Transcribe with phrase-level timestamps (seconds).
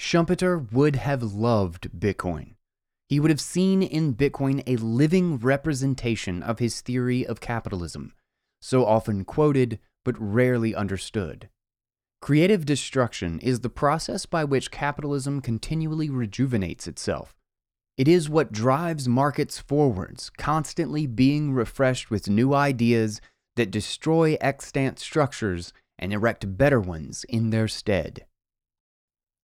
[0.00, 2.54] Schumpeter would have loved Bitcoin.
[3.10, 8.14] He would have seen in Bitcoin a living representation of his theory of capitalism,
[8.62, 11.50] so often quoted but rarely understood.
[12.22, 17.36] Creative destruction is the process by which capitalism continually rejuvenates itself.
[17.98, 23.20] It is what drives markets forwards, constantly being refreshed with new ideas
[23.56, 28.24] that destroy extant structures and erect better ones in their stead.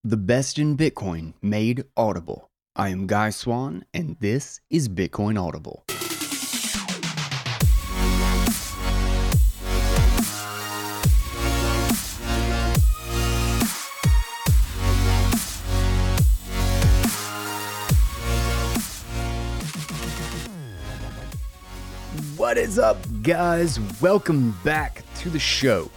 [0.09, 2.49] The best in Bitcoin made audible.
[2.76, 5.82] I am Guy Swann, and this is Bitcoin Audible.
[22.36, 23.81] What is up, guys?
[24.00, 25.90] Welcome back to the show.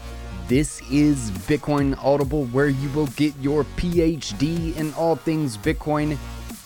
[0.50, 6.18] This is Bitcoin Audible, where you will get your PhD in all things Bitcoin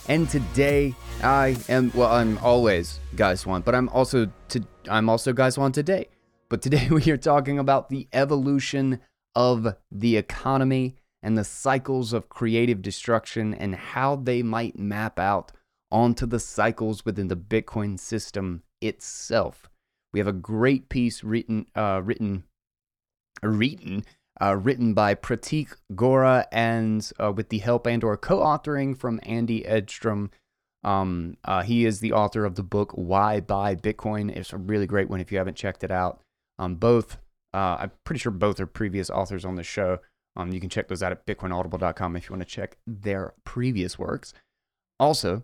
[0.08, 5.34] and today I am well, I'm always Guy Swann, but I'm also to I'm also
[5.34, 6.08] Guy Swann today.
[6.48, 9.02] But today we are talking about the evolution
[9.36, 15.52] of the economy and the cycles of creative destruction and how they might map out
[15.92, 19.70] onto the cycles within the Bitcoin system itself.
[20.14, 22.46] We have a great piece written uh, written
[23.46, 24.04] written
[24.42, 29.66] uh, written by Prateek Goorha and uh, with the help and or co-authoring from Andy
[29.66, 30.32] Edstrom.
[30.84, 34.36] Um, uh, he is the author of the book Why Buy Bitcoin.
[34.36, 36.22] It's a really great one if you haven't checked it out.
[36.60, 37.18] Um, both,
[37.54, 40.00] uh, I'm pretty sure both are previous authors on the show.
[40.36, 43.98] Um, you can check those out at bitcoinaudible.com if you want to check their previous
[44.00, 44.34] works.
[45.00, 45.44] Also,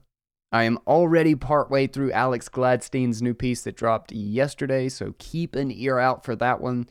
[0.51, 5.71] I am already partway through Alex Gladstein's new piece that dropped yesterday, so keep an
[5.71, 6.87] ear out for that one.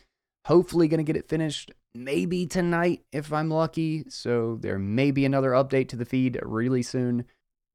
[0.48, 4.04] Hopefully, going to get it finished maybe tonight if I'm lucky.
[4.08, 7.26] So there may be another update to the feed really soon.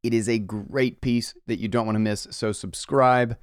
[0.01, 3.37] It is a great piece that you don't want to miss, so subscribe.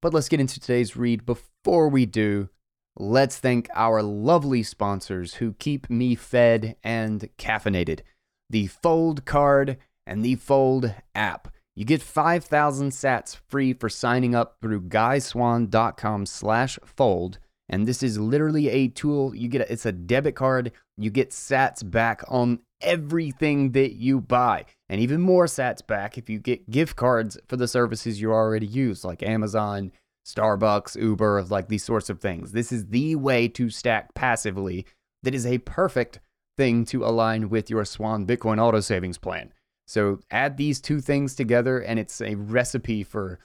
[0.00, 1.26] But let's get into today's read.
[1.26, 2.48] Before we do,
[2.96, 8.02] let's thank our lovely sponsors who keep me fed and caffeinated
[8.48, 11.52] the Fold card and the Fold app.
[11.74, 18.18] You get 5,000 sats free for signing up through guyswann.com slash fold and this is
[18.18, 22.58] literally a tool you get a, it's a debit card you get sats back on
[22.82, 24.64] everything that you buy.
[24.88, 28.66] And even more sats back if you get gift cards for the services you already
[28.66, 29.92] use like amazon
[30.26, 32.52] starbucks uber like these sorts of things.
[32.52, 34.84] This is the way to stack passively
[35.22, 36.20] that is a perfect
[36.56, 39.52] thing to align with your swan bitcoin auto savings plan.
[39.86, 43.38] So add these two things together and it's a recipe for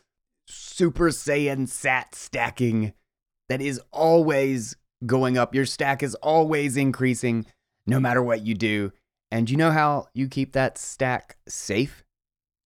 [0.47, 2.93] super saiyan sat stacking
[3.49, 4.75] that is always
[5.05, 5.53] going up.
[5.53, 7.45] Your stack is always increasing
[7.85, 8.91] no matter what you do.
[9.31, 12.03] And you know how you keep that stack safe?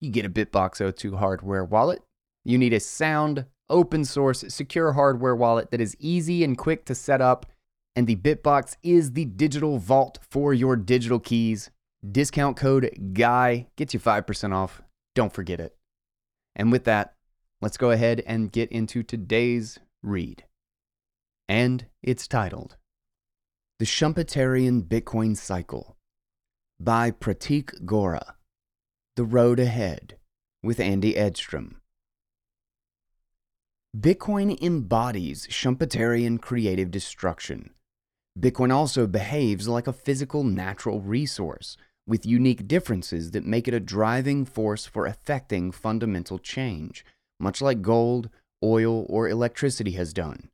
[0.02, 2.02] You get a BitBox02 hardware wallet.
[2.46, 6.96] You need a sound, open source, secure hardware wallet that is easy and quick to
[6.96, 7.46] set up.
[7.96, 11.70] And the Bitbox is the digital vault for your digital keys.
[12.10, 14.82] Discount code GUY gets you 5% off.
[15.16, 15.76] Don't forget it.
[16.56, 17.16] And with that,
[17.62, 20.46] let's go ahead and get into today's read
[21.50, 22.78] and it's titled
[23.80, 25.98] The Schumpeterian Bitcoin Cycle
[26.80, 28.36] by Prateek Goorha.
[29.16, 30.18] The Road Ahead
[30.64, 31.82] with Andy Edstrom.
[33.98, 37.72] Bitcoin embodies Schumpeterian creative destruction.
[38.40, 41.76] Bitcoin also behaves like a physical natural resource
[42.08, 47.04] with unique differences that make it a driving force for effecting fundamental change,
[47.40, 48.30] much like gold,
[48.64, 50.50] oil, or electricity has done.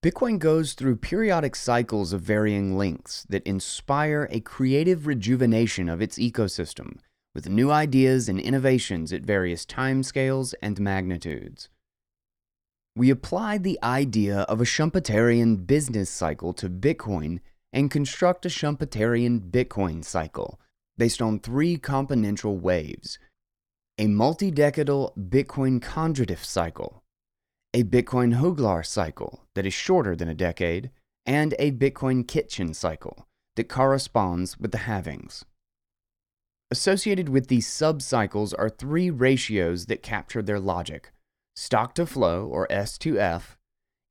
[0.00, 6.18] Bitcoin goes through periodic cycles of varying lengths that inspire a creative rejuvenation of its
[6.18, 6.98] ecosystem,
[7.34, 11.68] with new ideas and innovations at various timescales and magnitudes.
[12.94, 17.40] We applied the idea of a Schumpeterian business cycle to Bitcoin
[17.72, 20.60] and construct a Schumpeterian Bitcoin cycle
[20.96, 23.18] based on three componential waves
[24.00, 27.02] a multi decadal Bitcoin Kondratiev cycle,
[27.74, 30.90] a Bitcoin Juglar cycle that is shorter than a decade,
[31.26, 33.26] and a Bitcoin Kitchin cycle
[33.56, 35.44] that corresponds with the halvings.
[36.70, 41.12] Associated with these subcycles are three ratios that capture their logic
[41.56, 43.58] stock to flow, or S to F,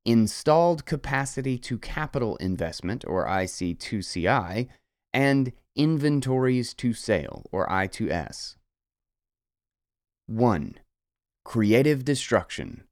[0.04, 4.68] installed capacity to capital investment, or IC2CI,
[5.14, 8.56] and inventories to sale, or I to S.
[10.26, 10.74] 1.
[11.44, 12.84] Creative destruction.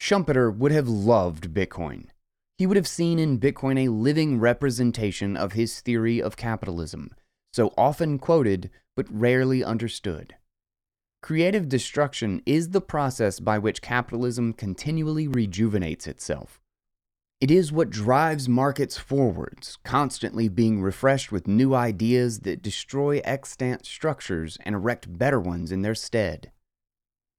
[0.00, 2.06] Schumpeter would have loved Bitcoin.
[2.58, 7.10] He would have seen in Bitcoin a living representation of his theory of capitalism,
[7.52, 10.36] so often quoted but rarely understood.
[11.22, 16.60] Creative destruction is the process by which capitalism continually rejuvenates itself.
[17.40, 23.84] It is what drives markets forwards, constantly being refreshed with new ideas that destroy extant
[23.84, 26.50] structures and erect better ones in their stead.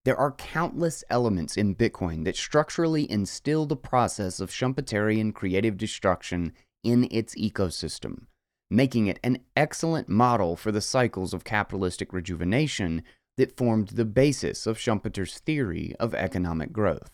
[0.08, 6.54] There are countless elements in Bitcoin that structurally instill the process of Schumpeterian creative destruction
[6.82, 8.28] in its ecosystem,
[8.70, 13.04] making it an excellent model for the cycles of capitalistic rejuvenation
[13.36, 17.12] that formed the basis of Schumpeter's theory of economic growth.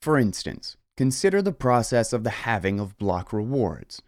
[0.00, 4.02] For instance, Consider the process of the halving of block rewards.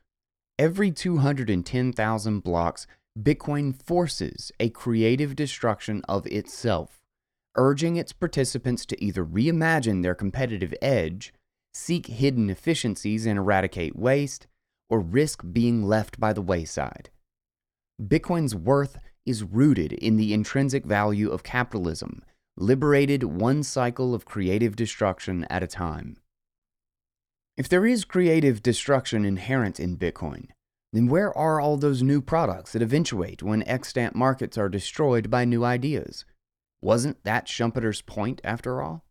[0.59, 2.87] Every 210,000 blocks,
[3.19, 7.01] Bitcoin forces a creative destruction of itself,
[7.57, 11.33] urging its participants to either reimagine their competitive edge,
[11.73, 14.47] seek hidden efficiencies and eradicate waste,
[14.89, 17.11] or risk being left by the wayside.
[18.01, 22.23] Bitcoin's worth is rooted in the intrinsic value of capitalism,
[22.57, 26.17] liberated one cycle of creative destruction at a time.
[27.57, 30.49] If there is creative destruction inherent in Bitcoin,
[30.93, 35.45] then where are all those new products that eventuate when extant markets are destroyed by
[35.45, 36.25] new ideas?
[36.85, 39.07] Wasn't that Schumpeter's point after all?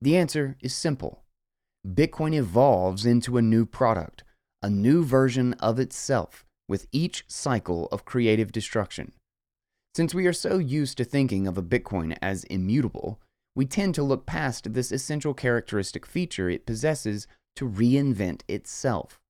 [0.00, 1.24] The answer is simple.
[1.86, 4.24] Bitcoin evolves into a new product,
[4.62, 9.12] a new version of itself with each cycle of creative destruction.
[9.94, 13.20] Since we are so used to thinking of a Bitcoin as immutable,
[13.54, 19.20] we tend to look past this essential characteristic feature it possesses to reinvent itself.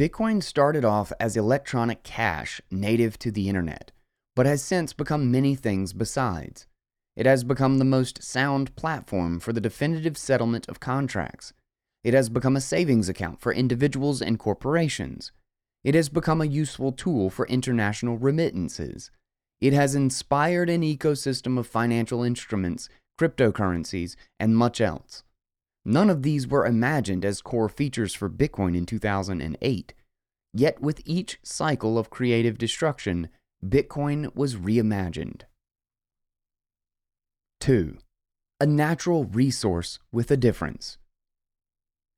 [0.00, 3.92] Bitcoin started off as electronic cash native to the internet,
[4.34, 6.66] but has since become many things besides.
[7.16, 11.52] It has become the most sound platform for the definitive settlement of contracts.
[12.02, 15.30] It has become a savings account for individuals and corporations.
[15.84, 19.10] It has become a useful tool for international remittances.
[19.60, 22.88] It has inspired an ecosystem of financial instruments,
[23.20, 25.22] cryptocurrencies, and much else.
[25.84, 29.94] None of these were imagined as core features for Bitcoin in 2008.
[30.54, 33.28] Yet, with each cycle of creative destruction,
[33.64, 35.42] Bitcoin was reimagined.
[37.60, 37.96] 2.
[38.58, 40.98] A natural resource with a difference.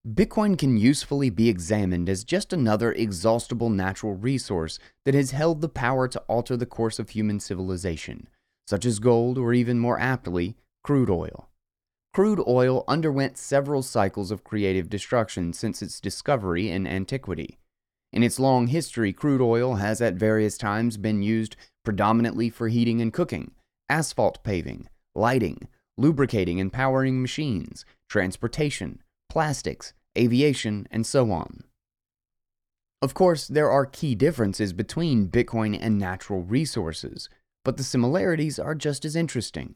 [0.09, 5.69] Bitcoin can usefully be examined as just another exhaustible natural resource that has held the
[5.69, 8.27] power to alter the course of human civilization,
[8.67, 11.51] such as gold or even more aptly, crude oil.
[12.15, 17.59] Crude oil underwent several cycles of creative destruction since its discovery in antiquity.
[18.15, 23.01] In its long history, crude oil has at various times been used predominantly for heating
[23.01, 23.51] and cooking,
[23.89, 25.67] asphalt paving, lighting,
[25.99, 31.65] lubricating and powering machines, transportation, plastics, aviation, and so on.
[33.03, 37.29] Of course, there are key differences between Bitcoin and natural resources,
[37.65, 39.75] but the similarities are just as interesting.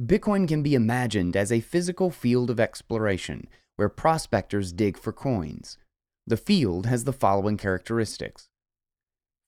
[0.00, 3.46] Bitcoin can be imagined as a physical field of exploration
[3.76, 5.78] where prospectors dig for coins.
[6.26, 8.48] The field has the following characteristics.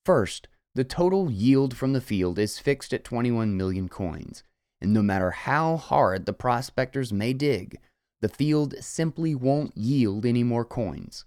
[0.05, 4.43] First, the total yield from the field is fixed at 21 million coins,
[4.79, 7.79] and no matter how hard the prospectors may dig,
[8.21, 11.25] the field simply won't yield any more coins.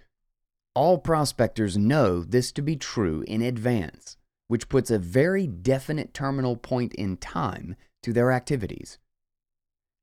[0.74, 4.16] All prospectors know this to be true in advance,
[4.46, 8.98] which puts a very definite terminal point in time to their activities.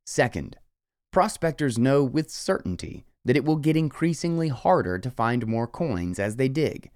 [0.05, 0.57] Second,
[1.11, 6.37] prospectors know with certainty that it will get increasingly harder to find more coins as
[6.37, 6.89] they dig.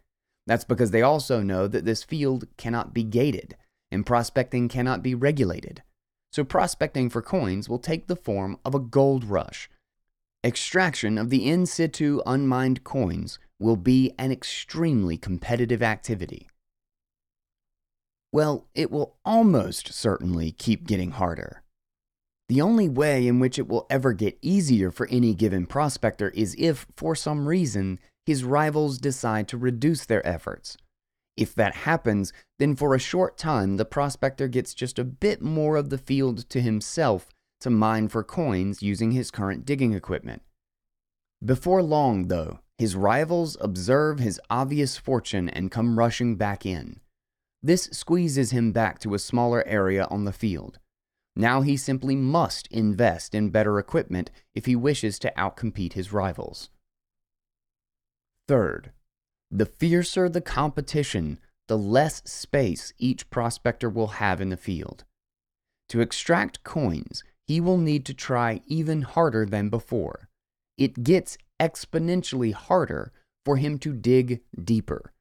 [0.47, 3.57] That's because they also know that this field cannot be gated
[3.91, 5.83] and prospecting cannot be regulated.
[6.31, 9.69] So, prospecting for coins will take the form of a gold rush.
[10.41, 16.47] Extraction of the in situ unmined coins will be an extremely competitive activity.
[18.31, 21.61] Well, it will almost certainly keep getting harder.
[22.51, 26.53] The only way in which it will ever get easier for any given prospector is
[26.59, 30.75] if, for some reason, his rivals decide to reduce their efforts.
[31.37, 35.77] If that happens, then for a short time the prospector gets just a bit more
[35.77, 37.29] of the field to himself
[37.61, 40.41] to mine for coins using his current digging equipment.
[41.41, 46.99] Before long, though, his rivals observe his obvious fortune and come rushing back in.
[47.63, 50.79] This squeezes him back to a smaller area on the field.
[51.35, 56.69] Now he simply must invest in better equipment if he wishes to outcompete his rivals.
[58.47, 58.91] Third,
[59.49, 65.05] the fiercer the competition, the less space each prospector will have in the field.
[65.89, 70.29] To extract coins, he will need to try even harder than before.
[70.77, 73.11] It gets exponentially harder
[73.45, 75.13] for him to dig deeper.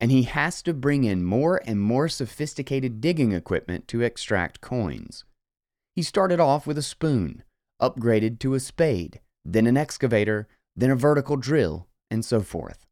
[0.00, 5.24] and he has to bring in more and more sophisticated digging equipment to extract coins.
[5.98, 7.42] He started off with a spoon,
[7.82, 12.86] upgraded to a spade, then an excavator, then a vertical drill, and so forth.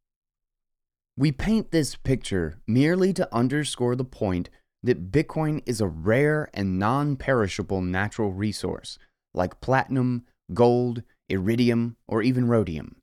[1.15, 4.49] We paint this picture merely to underscore the point
[4.83, 8.99] that Bitcoin is a rare and non perishable natural resource,
[9.33, 12.97] like platinum, gold, iridium, or even rhodium.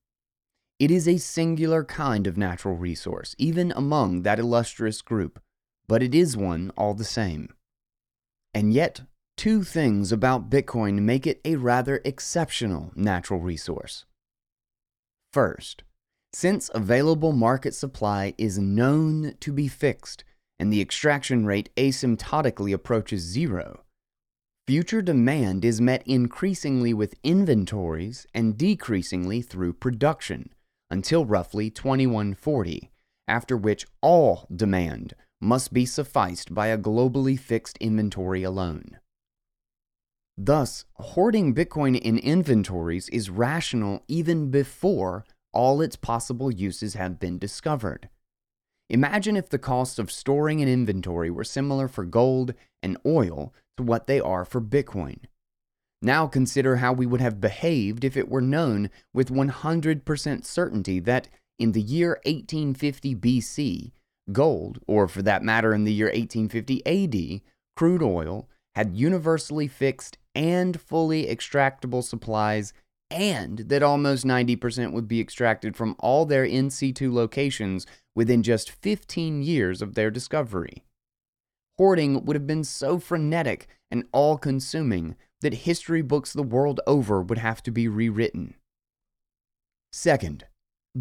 [0.78, 5.40] It is a singular kind of natural resource, even among that illustrious group,
[5.88, 7.48] but it is one all the same.
[8.52, 9.00] And yet,
[9.36, 14.04] two things about Bitcoin make it a rather exceptional natural resource.
[15.32, 15.82] First,
[16.32, 20.24] since available market supply is known to be fixed
[20.58, 23.82] and the extraction rate asymptotically approaches zero,
[24.66, 30.50] future demand is met increasingly with inventories and decreasingly through production
[30.90, 32.90] until roughly 2140,
[33.26, 38.98] after which all demand must be sufficed by a globally fixed inventory alone.
[40.36, 47.38] Thus, hoarding Bitcoin in inventories is rational even before all its possible uses have been
[47.38, 48.08] discovered.
[48.90, 53.84] Imagine if the cost of storing an inventory were similar for gold and oil to
[53.84, 55.20] what they are for Bitcoin.
[56.02, 61.28] Now consider how we would have behaved if it were known with 100% certainty that
[61.58, 63.92] in the year 1850 BC,
[64.32, 67.40] gold, or for that matter in the year 1850 AD,
[67.76, 72.72] crude oil, had universally fixed and fully extractable supplies,
[73.10, 78.70] and that almost 90% would be extracted from all their in situ locations within just
[78.70, 80.84] 15 years of their discovery.
[81.78, 87.20] Hoarding would have been so frenetic and all consuming that history books the world over
[87.20, 88.54] would have to be rewritten.
[89.92, 90.46] Second,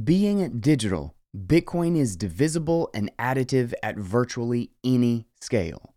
[0.03, 5.92] being digital, Bitcoin is divisible and additive at virtually any scale,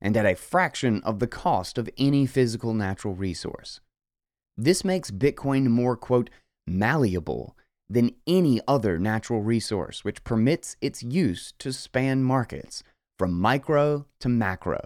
[0.00, 3.80] and at a fraction of the cost of any physical natural resource.
[4.56, 6.30] This makes Bitcoin more, quote,
[6.66, 7.56] malleable
[7.88, 12.82] than any other natural resource, which permits its use to span markets
[13.18, 14.80] from micro to macro.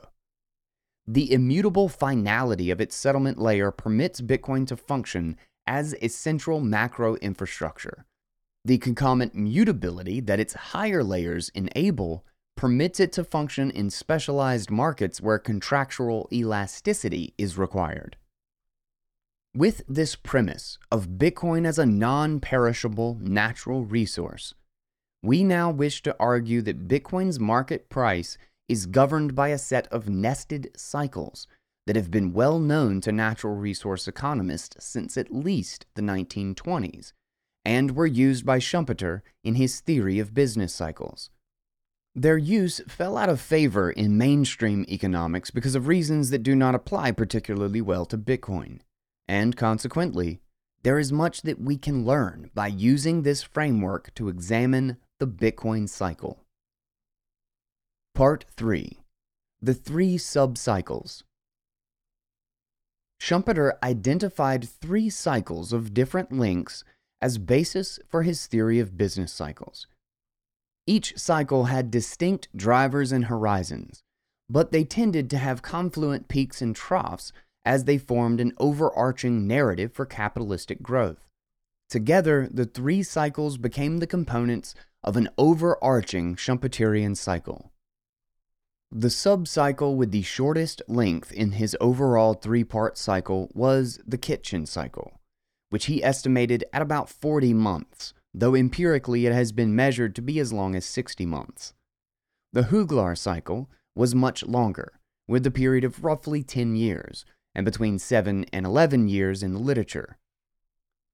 [1.06, 7.16] The immutable finality of its settlement layer permits Bitcoin to function as a central macro
[7.16, 8.06] infrastructure.
[8.64, 12.24] The concomitant mutability that its higher layers enable
[12.56, 18.16] permits it to function in specialized markets where contractual elasticity is required.
[19.56, 24.54] With this premise of Bitcoin as a non perishable natural resource,
[25.22, 28.36] we now wish to argue that Bitcoin's market price
[28.68, 31.46] is governed by a set of nested cycles
[31.86, 37.12] that have been well known to natural resource economists since at least the 1920s,
[37.64, 41.30] and were used by Schumpeter in his theory of business cycles.
[42.16, 46.76] Their use fell out of favor in mainstream economics because of reasons that do not
[46.76, 48.80] apply particularly well to Bitcoin,
[49.26, 50.40] and consequently,
[50.84, 55.88] there is much that we can learn by using this framework to examine the Bitcoin
[55.88, 56.44] cycle.
[58.14, 58.98] Part 3
[59.60, 61.24] The Three Subcycles.
[63.20, 66.84] Schumpeter identified three cycles of different lengths
[67.20, 69.88] as basis for his theory of business cycles.
[70.86, 74.02] Each cycle had distinct drivers and horizons,
[74.50, 77.32] but they tended to have confluent peaks and troughs
[77.64, 81.24] as they formed an overarching narrative for capitalistic growth.
[81.88, 87.72] Together, the three cycles became the components of an overarching Schumpeterian cycle.
[88.90, 94.66] The subcycle with the shortest length in his overall three part cycle was the Kitchin
[94.66, 95.20] cycle,
[95.70, 100.40] which he estimated at about 40 months, though empirically it has been measured to be
[100.40, 101.72] as long as 60 months.
[102.52, 104.92] The Juglar cycle was much longer,
[105.28, 107.24] with a period of roughly 10 years,
[107.54, 110.18] and between 7 and 11 years in the literature.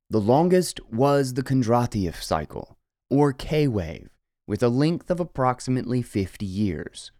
[0.08, 2.78] The longest was the Kondratiev cycle,
[3.10, 4.08] or K wave,
[4.46, 7.12] with a length of approximately 50 years.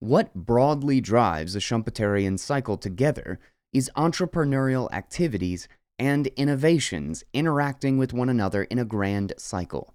[0.00, 3.38] What broadly drives a Schumpeterian cycle together
[3.72, 5.66] is entrepreneurial activities
[5.98, 9.94] and innovations interacting with one another in a grand cycle.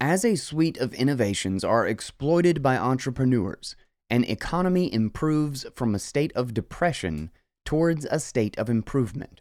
[0.00, 3.76] As a suite of innovations are exploited by entrepreneurs,
[4.10, 7.30] an economy improves from a state of depression
[7.64, 9.40] towards a state of improvement.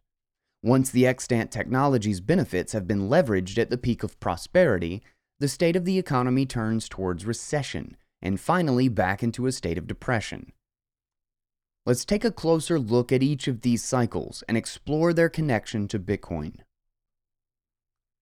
[0.63, 5.03] Once the extant technology's benefits have been leveraged at the peak of prosperity,
[5.39, 9.86] the state of the economy turns towards recession and finally back into a state of
[9.86, 10.51] depression.
[11.87, 15.99] Let's take a closer look at each of these cycles and explore their connection to
[15.99, 16.55] Bitcoin.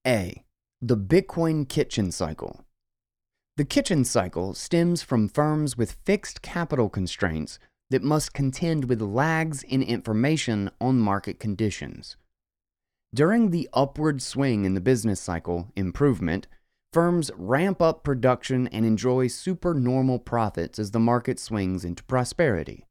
[0.06, 0.44] A.
[0.82, 2.66] The Bitcoin Kitchin Cycle.
[3.56, 7.58] The Kitchin cycle stems from firms with fixed capital constraints
[7.90, 12.18] that must contend with lags in information on market conditions.
[13.16, 16.48] During the upward swing in the business cycle improvement,
[16.92, 22.84] firms ramp up production and enjoy supernormal profits as the market swings into prosperity.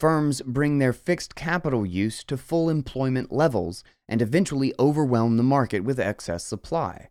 [0.00, 5.84] Firms bring their fixed capital use to full employment levels and eventually overwhelm the market
[5.84, 7.08] with excess supply.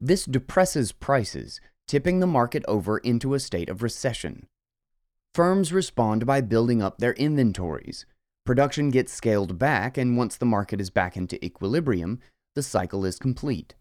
[0.00, 4.46] This depresses prices, tipping the market over into a state of recession.
[5.34, 8.04] Firms respond by building up their inventories.
[8.44, 12.18] Production gets scaled back, and once the market is back into equilibrium,
[12.54, 13.74] the cycle is complete.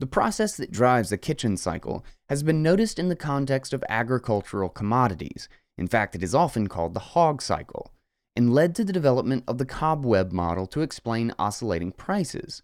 [0.00, 4.70] The process that drives the Kitchin cycle has been noticed in the context of agricultural
[4.70, 5.48] commodities.
[5.80, 7.90] In fact, it is often called the hog cycle,
[8.36, 12.62] and led to the development of the cobweb model to explain oscillating prices.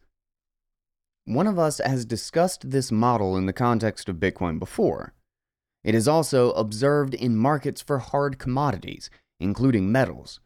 [1.25, 5.15] One of us has discussed this model in the context of Bitcoin before.
[5.83, 9.09] It is also observed in markets for hard commodities,
[9.41, 10.41] including metals.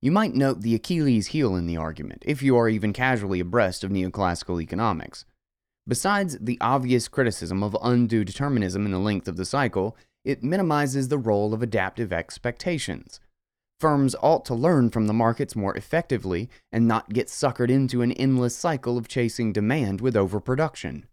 [0.00, 3.82] You might note the Achilles heel in the argument, if you are even casually abreast
[3.82, 5.24] of neoclassical economics.
[5.88, 11.08] Besides the obvious criticism of undue determinism in the length of the cycle, it minimizes
[11.08, 13.20] the role of adaptive expectations.
[13.78, 18.12] Firms ought to learn from the markets more effectively and not get suckered into an
[18.12, 21.06] endless cycle of chasing demand with overproduction.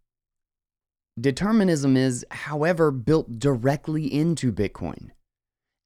[1.20, 5.12] Determinism is, however, built directly into Bitcoin.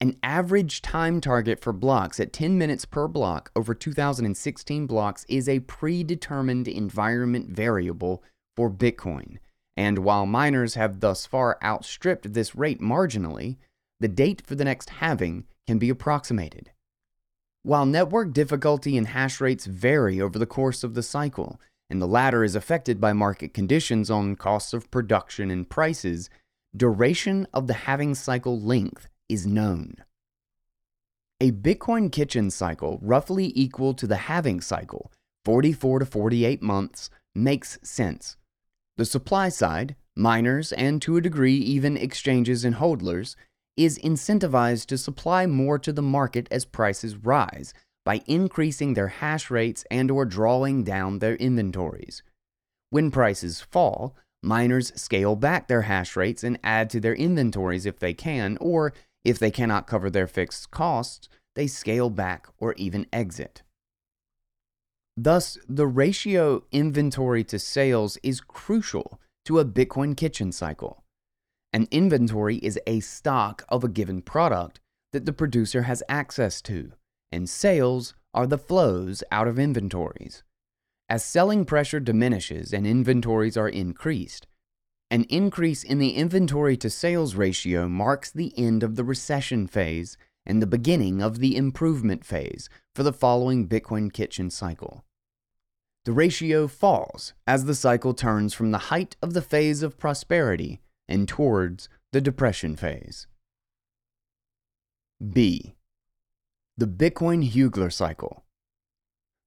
[0.01, 5.47] An average time target for blocks at 10 minutes per block over 2016 blocks is
[5.47, 8.23] a predetermined environment variable
[8.57, 9.37] for Bitcoin.
[9.77, 13.57] And while miners have thus far outstripped this rate marginally,
[13.99, 16.71] the date for the next halving can be approximated.
[17.63, 22.07] While network difficulty and hash rates vary over the course of the cycle, and the
[22.07, 26.29] latter is affected by market conditions on costs of production and prices,
[26.75, 29.95] duration of the halving cycle length is known.
[31.39, 35.11] A Bitcoin Kitchin cycle roughly equal to the halving cycle,
[35.45, 38.37] 44 to 48 months, makes sense.
[39.01, 43.35] The supply side, miners, and to a degree even exchanges and hodlers,
[43.75, 47.73] is incentivized to supply more to the market as prices rise
[48.05, 52.21] by increasing their hash rates and or drawing down their inventories.
[52.91, 57.97] When prices fall, miners scale back their hash rates and add to their inventories if
[57.97, 63.07] they can, or if they cannot cover their fixed costs, they scale back or even
[63.11, 63.63] exit.
[65.17, 71.03] Thus, the ratio inventory to sales is crucial to a Bitcoin Kitchin cycle.
[71.73, 74.79] An inventory is a stock of a given product
[75.13, 76.93] that the producer has access to,
[77.31, 80.43] and sales are the flows out of inventories.
[81.09, 84.47] As selling pressure diminishes and inventories are increased,
[85.09, 90.17] an increase in the inventory to sales ratio marks the end of the recession phase
[90.45, 95.03] and the beginning of the improvement phase for the following Bitcoin Kitchin cycle.
[96.05, 100.81] The ratio falls as the cycle turns from the height of the phase of prosperity
[101.07, 103.27] and towards the depression phase.
[105.21, 105.75] B.
[106.77, 108.43] The Bitcoin Juglar Cycle.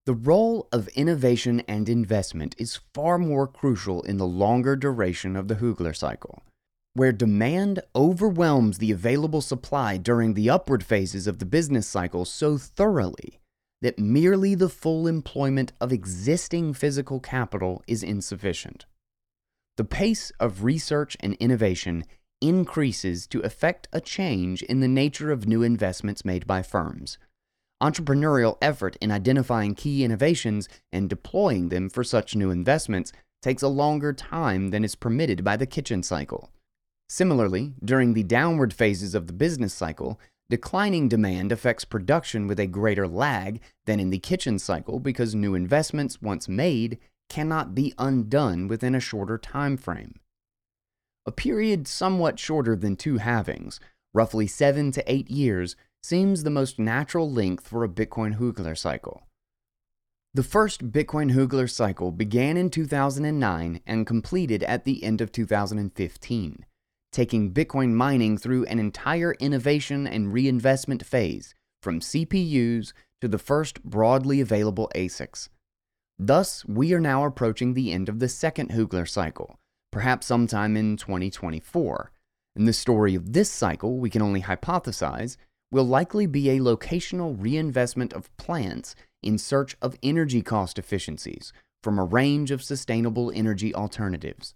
[0.07, 5.49] The role of innovation and investment is far more crucial in the longer duration of
[5.49, 6.43] the Juglar cycle,
[6.95, 12.57] where demand overwhelms the available supply during the upward phases of the business cycle so
[12.57, 13.41] thoroughly
[13.83, 18.87] that merely the full employment of existing physical capital is insufficient.
[19.77, 22.05] The pace of research and innovation
[22.41, 27.19] increases to effect a change in the nature of new investments made by firms.
[27.83, 33.69] Entrepreneurial effort in identifying key innovations and deploying them for such new investments takes a
[33.69, 36.51] longer time than is permitted by the Kitchin cycle.
[37.09, 40.19] Similarly, during the downward phases of the business cycle,
[40.51, 45.55] declining demand affects production with a greater lag than in the Kitchin cycle because new
[45.55, 50.15] investments, once made, cannot be undone within a shorter time frame.
[51.27, 53.79] A period somewhat shorter than two halvings,
[54.13, 59.23] roughly 7 to 8 years, seems the most natural length for a Bitcoin Juglar cycle.
[60.35, 66.67] The first Bitcoin Juglar cycle began in 2009 and completed at the end of 2015,
[67.15, 73.83] taking Bitcoin mining through an entire innovation and reinvestment phase from CPUs to the first
[73.85, 75.49] broadly available ASICs.
[76.19, 79.59] Thus, we are now approaching the end of the second Juglar cycle,
[79.91, 82.11] perhaps sometime in 2024.
[82.57, 85.37] And the story of this cycle, we can only hypothesize,
[85.71, 91.99] will likely be a locational reinvestment of plants in search of energy cost efficiencies from
[91.99, 94.55] a range of sustainable energy alternatives.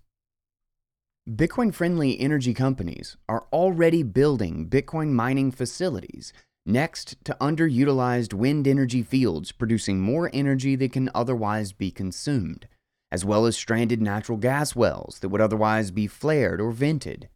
[1.29, 6.33] Bitcoin friendly energy companies are already building Bitcoin mining facilities
[6.64, 12.67] next to underutilized wind energy fields producing more energy than can otherwise be consumed,
[13.12, 17.29] as well as stranded natural gas wells that would otherwise be flared or vented.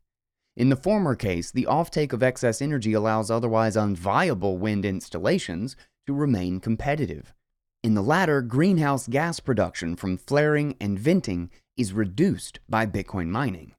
[0.56, 5.76] In the former case, the offtake of excess energy allows otherwise unviable wind installations
[6.06, 7.34] to remain competitive.
[7.82, 13.74] In the latter, greenhouse gas production from flaring and venting is reduced by Bitcoin mining.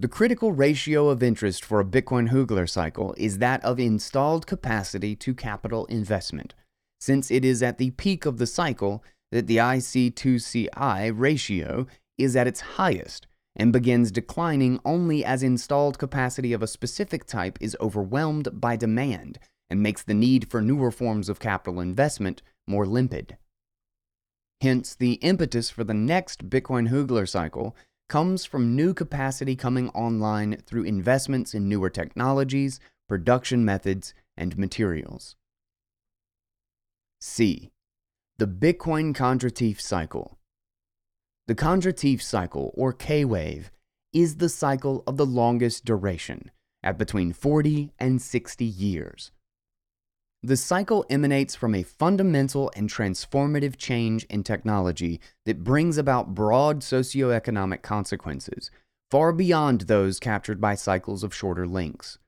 [0.00, 5.16] The critical ratio of interest for a Bitcoin Juglar cycle is that of installed capacity
[5.16, 6.54] to capital investment,
[7.00, 12.46] since it is at the peak of the cycle that the IC2CI ratio is at
[12.46, 18.48] its highest and begins declining only as installed capacity of a specific type is overwhelmed
[18.52, 23.36] by demand and makes the need for newer forms of capital investment more limpid.
[24.60, 27.74] Hence, the impetus for the next Bitcoin Juglar cycle
[28.08, 35.36] comes from new capacity coming online through investments in newer technologies, production methods, and materials.
[37.20, 37.70] C.
[38.38, 40.38] The Bitcoin Kondratiev Cycle.
[41.48, 43.70] The Kondratiev cycle, or K wave,
[44.12, 46.50] is the cycle of the longest duration,
[46.82, 49.32] at between 40 and 60 years.
[50.42, 56.80] The cycle emanates from a fundamental and transformative change in technology that brings about broad
[56.80, 58.70] socioeconomic consequences,
[59.10, 62.18] far beyond those captured by cycles of shorter links.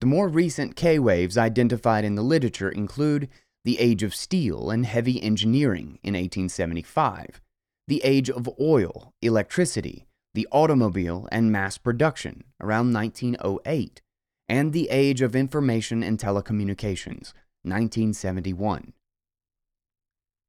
[0.00, 3.28] The more recent K waves identified in the literature include
[3.64, 7.40] the age of steel and heavy engineering in 1875,
[7.86, 14.02] the age of oil, electricity, the automobile, and mass production around 1908,
[14.48, 17.32] and the Age of Information and Telecommunications,
[17.62, 18.92] 1971.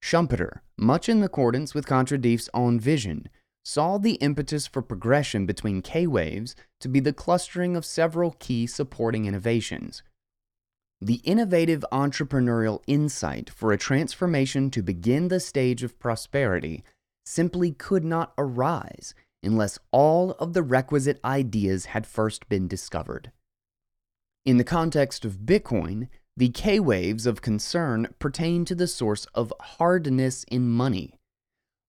[0.02, 3.28] Schumpeter, much in accordance with Kondratiev's own vision,
[3.66, 8.66] saw the impetus for progression between K waves to be the clustering of several key
[8.66, 10.02] supporting innovations.
[11.02, 16.84] The innovative entrepreneurial insight for a transformation to begin the stage of prosperity
[17.26, 23.32] simply could not arise unless all of the requisite ideas had first been discovered.
[24.45, 29.54] In the context of Bitcoin, the K waves of concern pertain to the source of
[29.60, 31.13] hardness in money.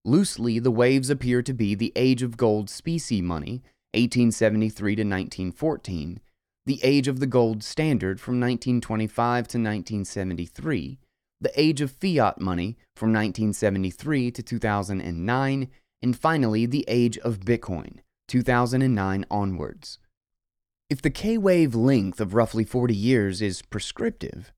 [0.04, 3.62] Loosely, the waves appear to be the age of gold specie money,
[3.94, 6.20] 1873 to 1914,
[6.66, 10.98] the age of the gold standard from 1925 to 1973,
[11.40, 15.68] the age of fiat money from 1973 to 2009,
[16.02, 19.98] and finally the age of Bitcoin, 2009 onwards.
[20.90, 24.52] If the K wave length of roughly 40 years is prescriptive,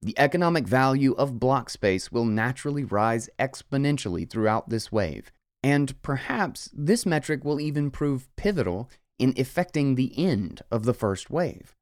[0.03, 5.31] The economic value of block space will naturally rise exponentially throughout this wave,
[5.63, 11.31] and perhaps this metric will even prove pivotal in effecting the end of the first
[11.31, 11.77] wave.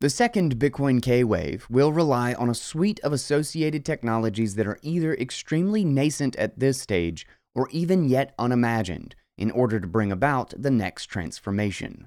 [0.00, 4.78] The second Bitcoin K wave will rely on a suite of associated technologies that are
[4.80, 10.54] either extremely nascent at this stage or even yet unimagined, in order to bring about
[10.56, 12.06] the next transformation.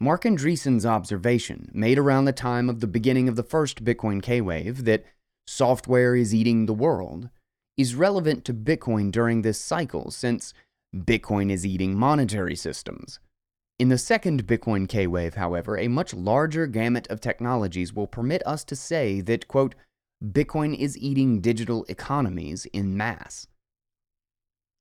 [0.00, 4.40] Marc Andreessen's observation, made around the time of the beginning of the first Bitcoin K
[4.40, 5.04] wave, that
[5.46, 7.30] software is eating the world,
[7.76, 10.52] is relevant to Bitcoin during this cycle since
[10.94, 13.20] Bitcoin is eating monetary systems.
[13.78, 18.44] In the second Bitcoin K wave, however, a much larger gamut of technologies will permit
[18.46, 19.74] us to say that, quote,
[20.24, 23.46] Bitcoin is eating digital economies in mass.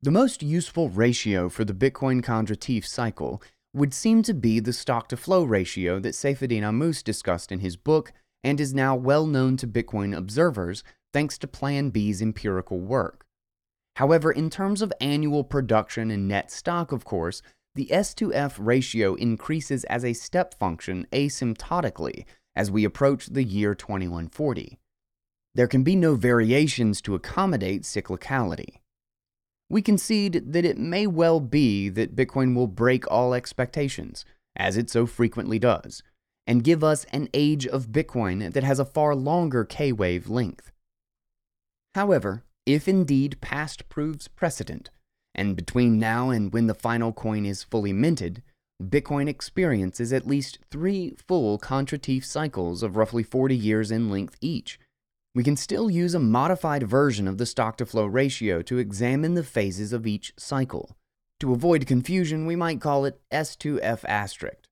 [0.03, 3.41] The most useful ratio for the Bitcoin Kondratiev cycle
[3.73, 7.77] would seem to be the stock to flow ratio that Saifedean Ammous discussed in his
[7.77, 10.83] book and is now well known to Bitcoin observers
[11.13, 13.25] thanks to Plan B's empirical work.
[13.95, 17.41] However, in terms of annual production and net stock, of course,
[17.73, 24.77] the S2F ratio increases as a step function asymptotically as we approach the year 2140.
[25.55, 28.75] There can be no variations to accommodate cyclicality
[29.69, 34.25] we concede that it may well be that Bitcoin will break all expectations,
[34.56, 36.01] as it so frequently does,
[36.45, 40.71] and give us an age of Bitcoin that has a far longer K wave length.
[41.95, 44.89] However, if indeed past proves precedent,
[45.36, 48.41] and between now and when the final coin is fully minted,
[48.82, 54.80] Bitcoin experiences at least three full Kondratiev cycles of roughly 40 years in length each.
[55.38, 59.36] We can still use a modified version of the stock to flow ratio to examine
[59.36, 60.97] the phases of each cycle.
[61.41, 64.67] To avoid confusion, we might call it S2F asterisk.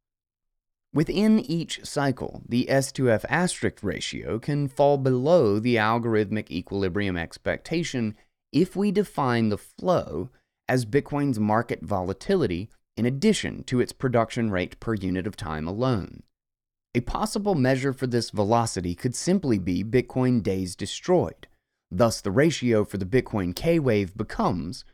[0.91, 8.15] Within each cycle, the S2F asterisk ratio can fall below the algorithmic equilibrium expectation
[8.51, 10.31] if we define the flow
[10.67, 16.23] as Bitcoin's market volatility in addition to its production rate per unit of time alone.
[16.95, 21.45] A possible measure for this velocity could simply be Bitcoin days destroyed.
[21.91, 24.85] Thus, the ratio for the Bitcoin K wave becomes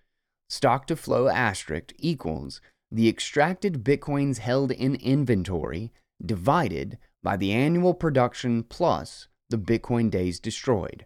[0.49, 2.59] stock to flow asterisk equals
[2.91, 5.93] the extracted Bitcoins held in inventory
[6.25, 11.05] divided by the annual production plus the Bitcoin days destroyed.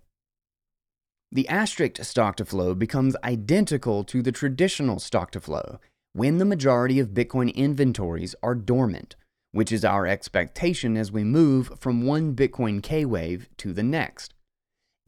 [1.30, 5.82] The asterisk stock to flow becomes identical to the traditional stock to flow
[6.14, 9.18] when the majority of Bitcoin inventories are dormant,
[9.56, 14.34] which is our expectation as we move from one Bitcoin K wave to the next.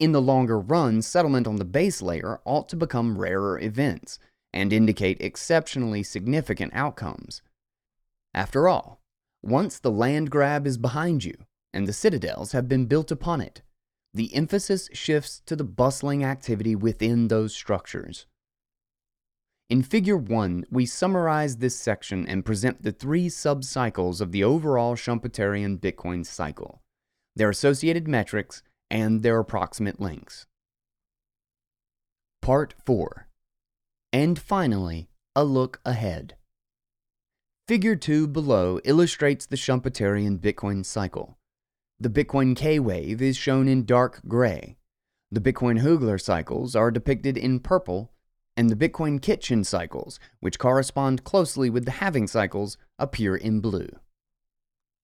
[0.00, 4.18] In the longer run, settlement on the base layer ought to become rarer events
[4.54, 7.42] and indicate exceptionally significant outcomes.
[8.32, 9.02] After all,
[9.42, 11.36] once the land grab is behind you
[11.74, 13.60] and the citadels have been built upon it,
[14.14, 18.24] the emphasis shifts to the bustling activity within those structures.
[19.70, 24.96] In Figure 1, we summarize this section and present the three sub-cycles of the overall
[24.96, 26.80] Schumpeterian Bitcoin cycle,
[27.36, 30.46] their associated metrics, and their approximate lengths.
[32.40, 33.28] Part 4
[34.10, 36.36] And finally, a look ahead.
[37.66, 41.36] Figure 2 below illustrates the Schumpeterian Bitcoin cycle.
[42.00, 44.78] The Bitcoin K wave is shown in dark gray.
[45.30, 48.12] The Bitcoin Juglar cycles are depicted in purple
[48.58, 53.88] and the Bitcoin Kitchin cycles, which correspond closely with the halving cycles, appear in blue.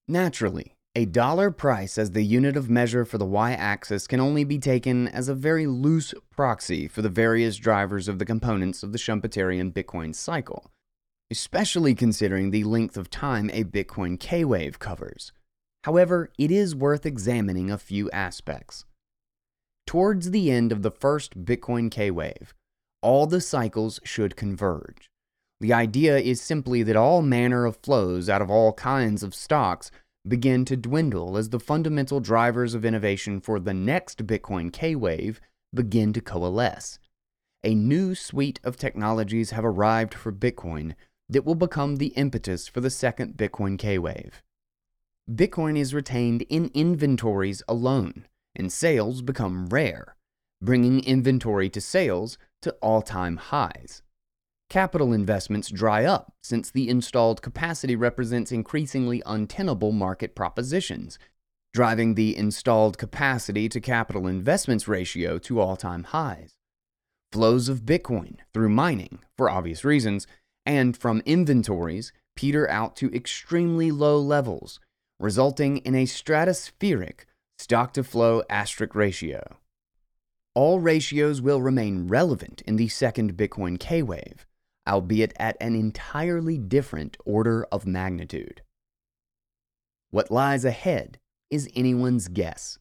[0.08, 4.58] Naturally, a dollar price as the unit of measure for the y-axis can only be
[4.58, 8.98] taken as a very loose proxy for the various drivers of the components of the
[8.98, 10.72] Schumpeterian Bitcoin cycle,
[11.30, 15.30] especially considering the length of time a Bitcoin K-wave covers.
[15.84, 18.84] However, it is worth examining a few aspects.
[19.86, 22.52] Towards the end of the first Bitcoin K-wave,
[23.04, 25.10] all the cycles should converge.
[25.60, 29.90] The idea is simply that all manner of flows out of all kinds of stocks
[30.26, 35.38] begin to dwindle as the fundamental drivers of innovation for the next Bitcoin K wave
[35.74, 36.98] begin to coalesce.
[37.62, 40.94] A new suite of technologies have arrived for Bitcoin
[41.28, 44.42] that will become the impetus for the second Bitcoin K wave.
[45.30, 50.16] Bitcoin is retained in inventories alone, and sales become rare,
[50.62, 54.02] bringing inventory to sales to all time highs.
[54.68, 61.18] Capital investments dry up since the installed capacity represents increasingly untenable market propositions,
[61.72, 66.56] driving the installed capacity to capital investments ratio to all time highs.
[67.30, 70.26] Flows of Bitcoin through mining, for obvious reasons,
[70.66, 74.80] and from inventories peter out to extremely low levels,
[75.20, 77.20] resulting in a stratospheric
[77.58, 79.56] stock to flow asterisk ratio.
[80.54, 84.46] All ratios will remain relevant in the second Bitcoin K wave,
[84.88, 88.62] albeit at an entirely different order of magnitude.
[90.10, 91.18] What lies ahead
[91.50, 92.78] is anyone's guess.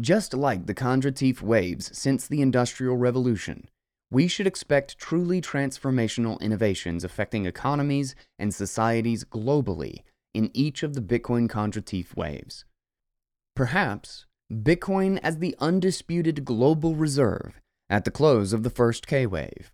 [0.00, 3.68] Just like the Kondratiev waves since the Industrial Revolution,
[4.08, 10.02] we should expect truly transformational innovations affecting economies and societies globally
[10.34, 12.64] in each of the Bitcoin Kondratiev waves.
[13.56, 19.72] Perhaps Bitcoin as the undisputed global reserve at the close of the first K wave.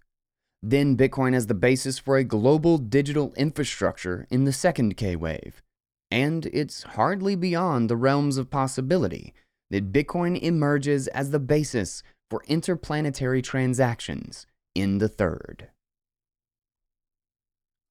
[0.63, 5.63] Then Bitcoin as the basis for a global digital infrastructure in the second K wave.
[6.11, 9.35] And it's hardly beyond the realms of possibility
[9.71, 15.69] that Bitcoin emerges as the basis for interplanetary transactions in the third.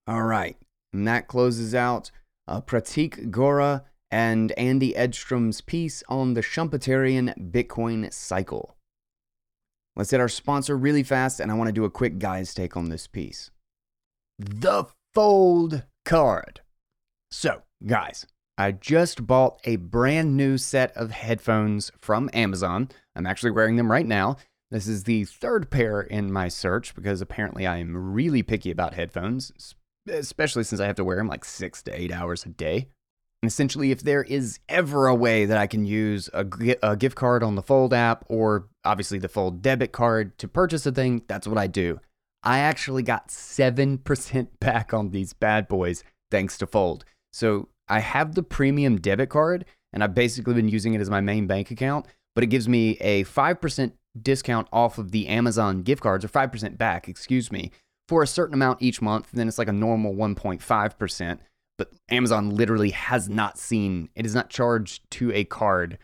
[0.06, 0.56] All right,
[0.92, 2.10] and that closes out
[2.46, 8.76] uh, Prateek Goorha and Andy Edstrom's piece on the Schumpeterian Bitcoin cycle.
[9.96, 12.76] Let's hit our sponsor really fast, and I want to do a quick guy's take
[12.76, 13.50] on this piece.
[14.38, 16.60] The Fold Card.
[17.30, 18.24] So, guys,
[18.56, 22.88] I just bought a brand new set of headphones from Amazon.
[23.16, 24.36] I'm actually wearing them right now.
[24.70, 28.94] This is the third pair in my search because apparently I am really picky about
[28.94, 29.74] headphones,
[30.08, 32.88] especially since I have to wear them like six to eight hours a day.
[33.42, 36.44] And essentially, if there is ever a way that I can use a,
[36.82, 40.84] a gift card on the Fold app or obviously the Fold debit card to purchase
[40.86, 42.00] a thing, that's what I do.
[42.42, 47.04] I actually got 7% back on these bad boys thanks to Fold.
[47.32, 51.20] So I have the premium debit card and I've basically been using it as my
[51.20, 56.02] main bank account, but it gives me a 5% discount off of the Amazon gift
[56.02, 57.70] cards, or 5% back, excuse me,
[58.06, 59.28] for a certain amount each month.
[59.32, 61.38] Then it's like a normal 1.5%.
[61.78, 65.96] But Amazon literally has not seen, it is not charged to a card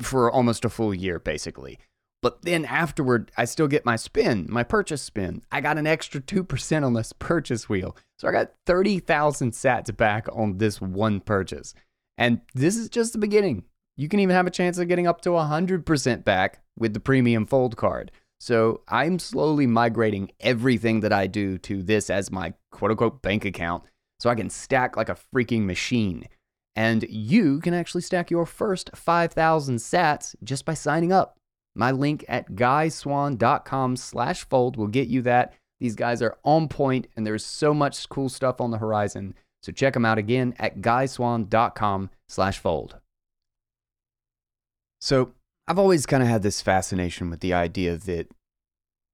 [0.00, 1.78] for almost a full year, basically.
[2.20, 5.42] But then afterward, I still get my spin, my purchase spin.
[5.50, 7.96] I got an extra 2% on this purchase wheel.
[8.16, 11.74] So I got 30,000 sats back on this one purchase.
[12.16, 13.64] And this is just the beginning.
[13.96, 17.44] You can even have a chance of getting up to 100% back with the premium
[17.44, 18.12] fold card.
[18.38, 23.44] So I'm slowly migrating everything that I do to this as my quote unquote bank
[23.44, 23.84] account
[24.22, 26.28] so I can stack like a freaking machine.
[26.76, 31.40] And you can actually stack your first 5,000 sats just by signing up.
[31.74, 35.54] My link at guyswann.com slash fold will get you that.
[35.80, 39.34] These guys are on point and there's so much cool stuff on the horizon.
[39.60, 42.98] So check them out again at guyswann.com slash fold.
[45.00, 45.32] So
[45.66, 48.28] I've always kind of had this fascination with the idea that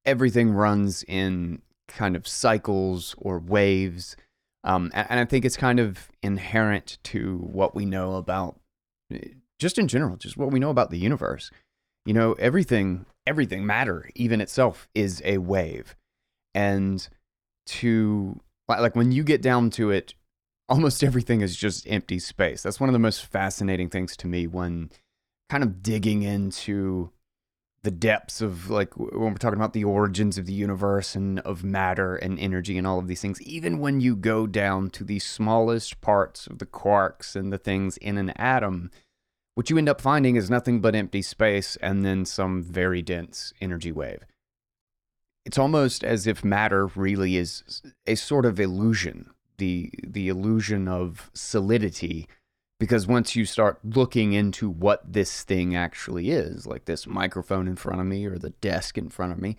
[0.04, 4.14] everything runs in kind of cycles or waves.
[4.64, 8.58] Um, and I think it's kind of inherent to what we know about,
[9.58, 11.50] just in general, just what we know about the universe.
[12.04, 15.94] You know, everything, everything, matter, even itself, is a wave.
[16.54, 17.06] And
[17.66, 20.14] to, like, when you get down to it,
[20.68, 22.62] almost everything is just empty space.
[22.62, 24.90] That's one of the most fascinating things to me when
[25.48, 27.10] kind of digging into
[27.88, 31.64] the depths of like when we're talking about the origins of the universe and of
[31.64, 35.18] matter and energy and all of these things even when you go down to the
[35.18, 38.90] smallest parts of the quarks and the things in an atom
[39.58, 43.52] what you end up finding is nothing but empty space and then some very dense
[43.60, 44.20] energy wave.
[45.44, 51.28] It's almost as if matter really is a sort of illusion, the the illusion of
[51.34, 52.28] solidity
[52.80, 57.76] because once you start looking into what this thing actually is, like this microphone in
[57.76, 59.56] front of me or the desk in front of me,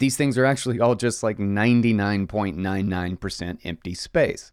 [0.00, 4.50] these things are actually all just like 99.99% empty space.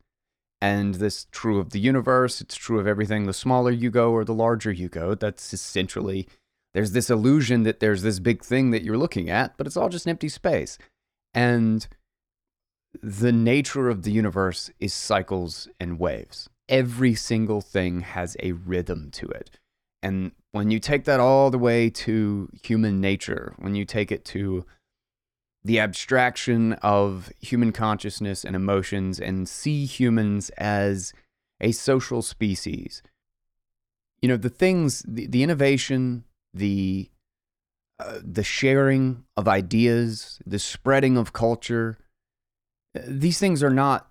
[0.59, 3.25] And this true of the universe, it's true of everything.
[3.25, 6.27] The smaller you go or the larger you go, that's essentially
[6.73, 9.89] there's this illusion that there's this big thing that you're looking at, but it's all
[9.89, 10.77] just empty space.
[11.33, 11.87] And
[13.01, 16.49] the nature of the universe is cycles and waves.
[16.69, 19.59] Every single thing has a rhythm to it.
[20.03, 24.25] And when you take that all the way to human nature, when you take it
[24.25, 24.65] to
[25.63, 31.13] the abstraction of human consciousness and emotions and see humans as
[31.59, 33.03] a social species.
[34.21, 37.09] You know, the things, the, the innovation, the
[37.99, 41.97] uh, the sharing of ideas, the spreading of culture,
[42.95, 44.09] uh, these things are not.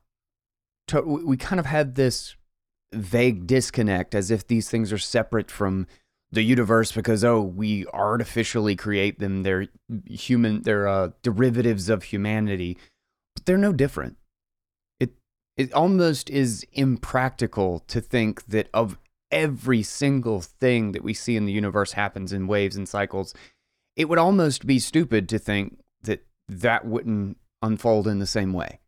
[0.89, 2.37] To, we kind of have this
[2.97, 5.87] vague disconnect as if these things are separate from
[6.33, 9.43] the universe because oh we artificially create them.
[9.43, 9.69] They're
[10.07, 12.77] human they're uh, derivatives of humanity.
[13.35, 14.17] But they're no different.
[14.99, 15.13] It
[15.57, 18.99] it almost is impractical to think that of
[19.31, 23.35] every single thing that we see in the universe happens in waves and cycles
[23.97, 28.79] it would almost be stupid to think that that wouldn't unfold in the same way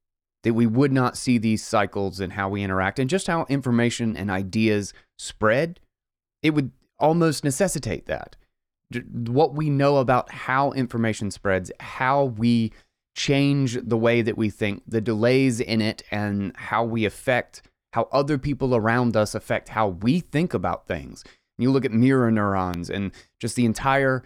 [0.45, 4.17] that we would not see these cycles and how we interact and just how information
[4.17, 5.81] and ideas spread
[6.43, 8.37] it would almost necessitate that.
[9.13, 12.73] What we know about how information spreads, how we
[13.15, 18.09] change the way that we think, the delays in it, and how we affect how
[18.13, 21.25] other people around us affect how we think about things.
[21.57, 24.23] You look at mirror neurons and just the entire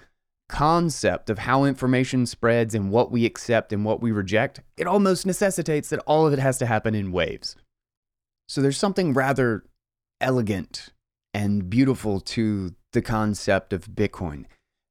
[0.53, 5.25] concept of how information spreads and what we accept and what we reject, it almost
[5.25, 7.57] necessitates that all of it has to happen in waves.
[8.49, 9.65] So there's something rather
[10.21, 10.91] elegant
[11.33, 14.45] and beautiful to the concept of Bitcoin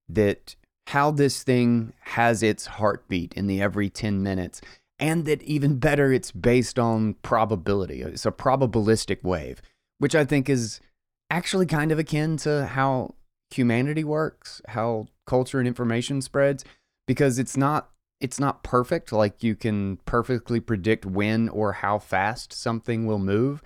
[0.10, 0.56] that
[0.88, 4.62] how this thing has its heartbeat in the every 10 minutes
[4.98, 9.62] and that even better it's based on probability it's a probabilistic wave
[10.00, 10.82] which i think is
[11.30, 13.14] actually kind of akin to how
[13.54, 16.64] humanity works how culture and information spreads
[17.08, 17.90] because it's not
[18.20, 23.62] it's not perfect like you can perfectly predict when or how fast something will move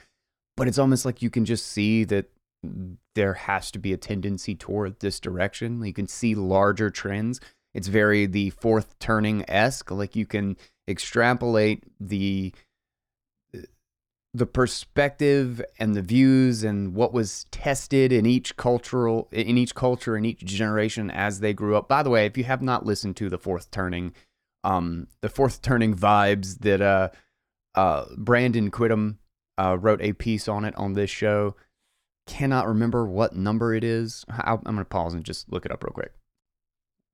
[0.57, 2.29] but it's almost like you can just see that
[3.15, 5.83] there has to be a tendency toward this direction.
[5.83, 7.39] You can see larger trends.
[7.73, 9.91] It's very the fourth turning esque.
[9.91, 10.57] Like you can
[10.87, 12.53] extrapolate the
[14.35, 20.17] the perspective and the views and what was tested in each cultural in each culture
[20.17, 21.87] in each generation as they grew up.
[21.87, 24.13] By the way, if you have not listened to the fourth turning,
[24.63, 27.09] um, the fourth turning vibes that uh,
[27.75, 29.17] uh, Brandon Quittem
[29.57, 31.55] uh, wrote a piece on it on this show.
[32.27, 34.25] Cannot remember what number it is.
[34.29, 36.11] I'm going to pause and just look it up real quick.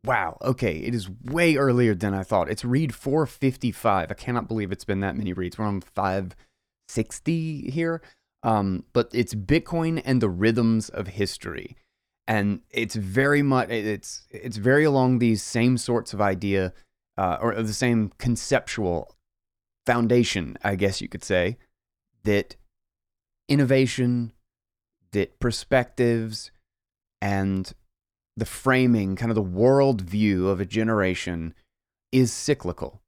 [0.03, 0.37] Wow.
[0.41, 0.77] Okay.
[0.77, 2.49] It is way earlier than I thought.
[2.49, 4.09] It's read 455.
[4.09, 5.59] I cannot believe it's been that many reads.
[5.59, 5.81] We're on
[6.91, 8.01] 560 here.
[8.43, 11.75] Um, but it's Bitcoin and the rhythms of history.
[12.27, 16.73] And it's very much it's it's very along these same sorts of idea
[17.17, 19.15] uh, or the same conceptual
[19.85, 21.57] foundation, I guess you could say,
[22.23, 22.55] that
[23.49, 24.31] innovation,
[25.11, 26.51] that perspectives,
[27.21, 27.73] and
[28.37, 31.53] the framing, kind of the world view of a generation
[32.11, 33.01] is cyclical.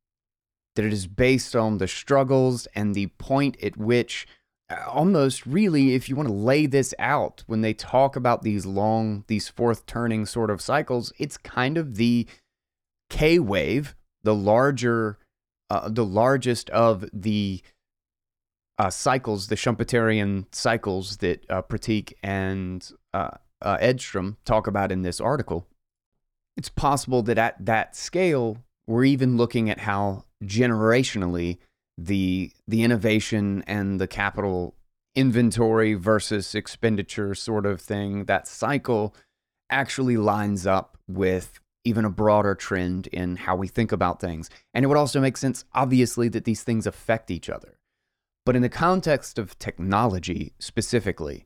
[0.76, 4.28] That it is based on the struggles and the point at which,
[4.70, 8.66] uh, almost really, if you want to lay this out, when they talk about these
[8.66, 12.28] long, these fourth turning sort of cycles, it's kind of the
[13.10, 15.20] K wave, the larger,
[15.70, 17.62] uh, the largest of the
[18.80, 23.30] uh, cycles, the Schumpeterian cycles that uh, Prateek and uh,
[23.62, 25.68] uh, Edstrom talk about in this article,
[26.58, 31.58] it's possible that at that scale, we're even looking at how generationally
[31.98, 34.76] the the innovation and the capital
[35.16, 39.16] inventory versus expenditure sort of thing, that cycle
[39.70, 44.50] actually lines up with even a broader trend in how we think about things.
[44.74, 47.78] And it would also make sense, obviously, that these things affect each other.
[48.46, 51.46] But in the context of technology specifically,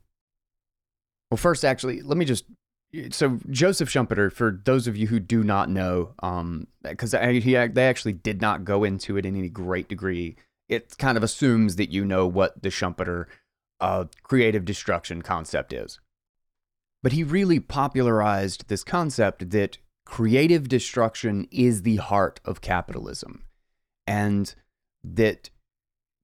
[1.30, 2.46] well, first, actually, let me just.
[3.12, 6.14] So Joseph Schumpeter, for those of you who do not know,
[6.84, 10.38] because um, he they actually did not go into it in any great degree.
[10.70, 13.26] It kind of assumes that you know what the Schumpeter
[13.80, 16.00] uh, creative destruction concept is.
[17.04, 23.44] But he really popularized this concept that creative destruction is the heart of capitalism,
[24.06, 24.56] and
[25.04, 25.50] that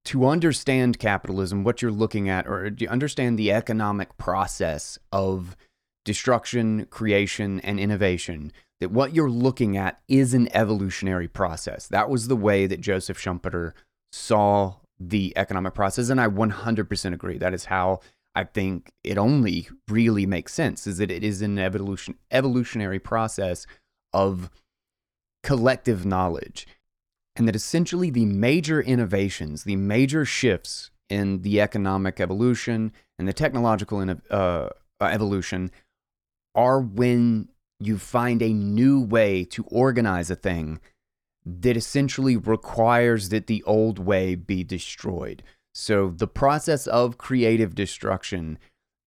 [0.06, 5.56] to understand capitalism, what you're looking at, or you understand the economic process of
[6.04, 11.86] destruction, creation, and innovation, that what you're looking at is an evolutionary process.
[11.88, 13.72] That was the way that Joseph Schumpeter
[14.12, 16.08] saw the economic process.
[16.08, 17.38] And I 100% agree.
[17.38, 18.00] That is how
[18.34, 23.66] I think it only really makes sense, is that it is an evolution, evolutionary process
[24.12, 24.50] of
[25.42, 26.66] collective knowledge
[27.36, 33.32] and that essentially the major innovations, the major shifts in the economic evolution and the
[33.32, 34.68] technological uh,
[35.00, 35.70] evolution
[36.54, 37.48] are when
[37.80, 40.80] you find a new way to organize a thing
[41.44, 45.42] that essentially requires that the old way be destroyed.
[45.74, 48.58] So the process of creative destruction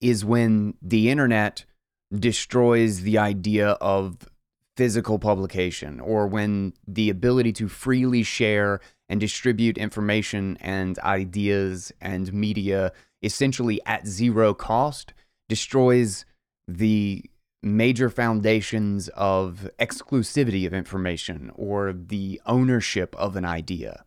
[0.01, 1.65] is when the internet
[2.13, 4.29] destroys the idea of
[4.75, 8.79] physical publication or when the ability to freely share
[9.09, 12.91] and distribute information and ideas and media
[13.23, 15.13] essentially at zero cost
[15.49, 16.25] destroys
[16.67, 17.23] the
[17.63, 24.05] major foundations of exclusivity of information or the ownership of an idea.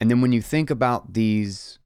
[0.00, 1.78] And then when you think about these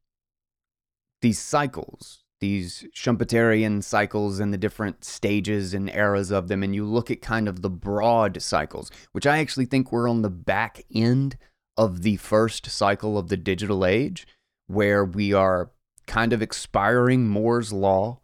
[1.21, 6.85] these cycles, these Schumpeterian cycles and the different stages and eras of them, and you
[6.85, 10.85] look at kind of the broad cycles, which I actually think we're on the back
[10.95, 11.37] end
[11.77, 14.27] of the first cycle of the digital age,
[14.69, 15.71] where we are
[16.07, 18.21] kind of expiring Moore's Law.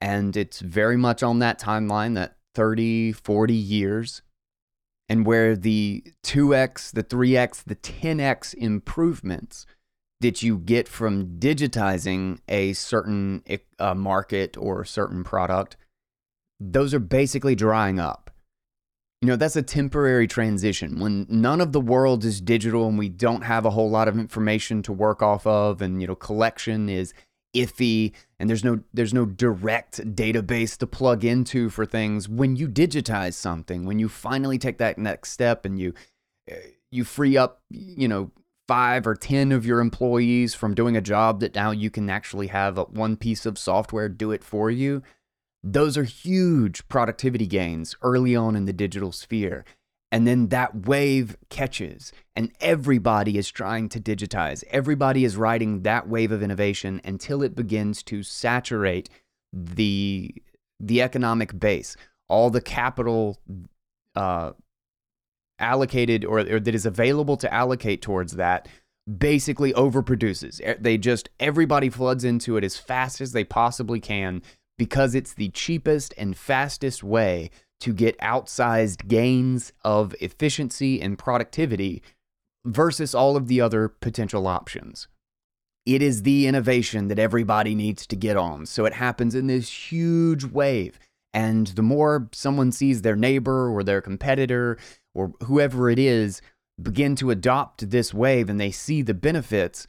[0.00, 4.22] And it's very much on that timeline, that 30, 40 years,
[5.08, 9.66] and where the 2x, the 3x, the 10x improvements
[10.20, 13.42] that you get from digitizing a certain
[13.78, 15.76] uh, market or a certain product,
[16.58, 18.30] those are basically drying up.
[19.20, 21.00] You know, that's a temporary transition.
[21.00, 24.18] When none of the world is digital and we don't have a whole lot of
[24.18, 27.14] information to work off of, and, you know, collection is
[27.54, 32.68] iffy and there's no there's no direct database to plug into for things when you
[32.68, 35.94] digitize something when you finally take that next step and you
[36.90, 38.30] you free up you know
[38.66, 42.46] five or 10 of your employees from doing a job that now you can actually
[42.48, 45.02] have one piece of software do it for you.
[45.62, 49.64] Those are huge productivity gains early on in the digital sphere.
[50.14, 54.62] And then that wave catches, and everybody is trying to digitize.
[54.70, 59.10] Everybody is riding that wave of innovation until it begins to saturate
[59.52, 60.32] the,
[60.78, 61.96] the economic base.
[62.28, 63.40] All the capital
[64.14, 64.52] uh,
[65.58, 68.68] allocated or, or that is available to allocate towards that
[69.18, 70.80] basically overproduces.
[70.80, 74.42] They just, everybody floods into it as fast as they possibly can
[74.78, 77.50] because it's the cheapest and fastest way
[77.80, 82.02] to get outsized gains of efficiency and productivity
[82.64, 85.08] versus all of the other potential options.
[85.86, 88.64] It is the innovation that everybody needs to get on.
[88.66, 90.98] So it happens in this huge wave.
[91.34, 94.78] And the more someone sees their neighbor or their competitor
[95.14, 96.40] or whoever it is
[96.80, 99.86] begin to adopt this wave and they see the benefits,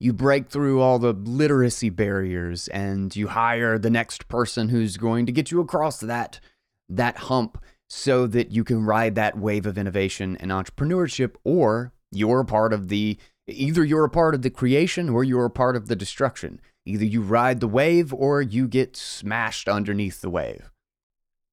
[0.00, 5.26] you break through all the literacy barriers and you hire the next person who's going
[5.26, 6.40] to get you across that
[6.88, 12.40] that hump so that you can ride that wave of innovation and entrepreneurship or you're
[12.40, 15.76] a part of the either you're a part of the creation or you're a part
[15.76, 16.60] of the destruction.
[16.84, 20.70] Either you ride the wave or you get smashed underneath the wave.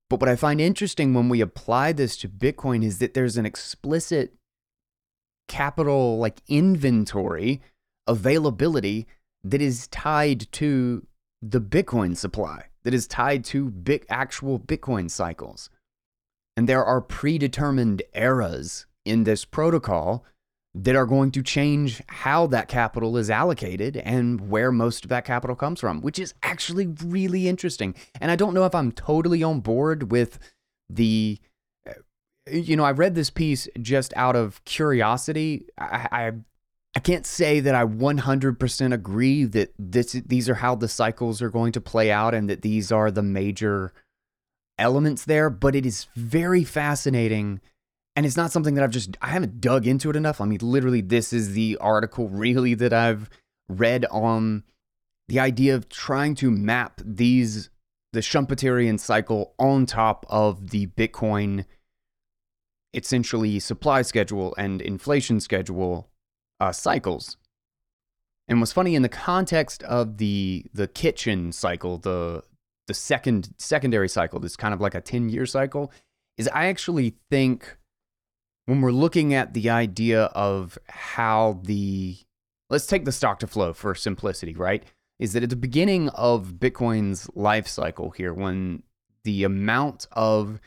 [0.09, 3.45] But what I find interesting when we apply this to Bitcoin is that there's an
[3.45, 4.33] explicit
[5.47, 7.61] capital like inventory
[8.07, 9.07] availability
[9.43, 11.05] that is tied to
[11.41, 13.73] the Bitcoin supply, that is tied to
[14.09, 15.69] actual Bitcoin cycles.
[16.55, 20.23] And there are predetermined eras in this protocol
[20.75, 25.25] that are going to change how that capital is allocated and where most of that
[25.25, 27.95] capital comes from, which is actually really interesting.
[28.21, 30.37] And I don't know if I'm totally on board with
[30.89, 31.39] the
[31.87, 31.93] uh,
[32.51, 35.65] you know, I read this piece just out of curiosity.
[35.77, 36.31] I, I,
[36.95, 41.49] I can't say that I 100% agree that this these are how the cycles are
[41.49, 43.93] going to play out and that these are the major
[44.79, 47.59] elements there, but it is very fascinating
[48.15, 50.39] and it's not something that I've just I haven't dug into it enough.
[50.39, 53.29] I mean, literally this is the article really that I've
[53.67, 54.63] read on
[55.27, 57.69] the idea of trying to map these
[58.13, 61.65] the Schumpeterian cycle on top of the Bitcoin
[62.93, 66.09] essentially supply schedule and inflation schedule
[66.59, 67.37] uh, cycles.
[68.47, 72.43] And what's funny in the context of the the Kitchin cycle, the
[72.87, 75.91] the second secondary cycle, this kind of like a 10 year cycle,
[76.37, 77.77] is I actually think
[78.65, 82.17] when we're looking at the idea of how the
[82.69, 84.83] let's take the stock to flow for simplicity, right?
[85.19, 88.83] Is that at the beginning of Bitcoin's life cycle here, when
[89.23, 90.59] the amount of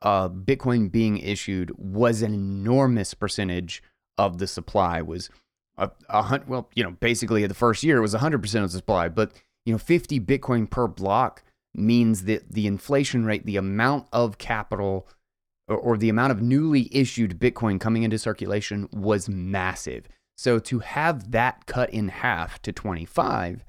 [0.00, 3.82] uh, Bitcoin being issued was an enormous percentage
[4.18, 5.00] of the supply.
[5.00, 5.30] Was
[5.76, 8.68] a, a hundred, well, you know, basically the first year it was 100% of the
[8.68, 9.32] supply, but
[9.64, 11.42] you know, 50 Bitcoin per block
[11.74, 15.06] means that the inflation rate, the amount of capital
[15.68, 20.08] or, or the amount of newly issued Bitcoin coming into circulation was massive.
[20.36, 23.64] So to have that cut in half to 25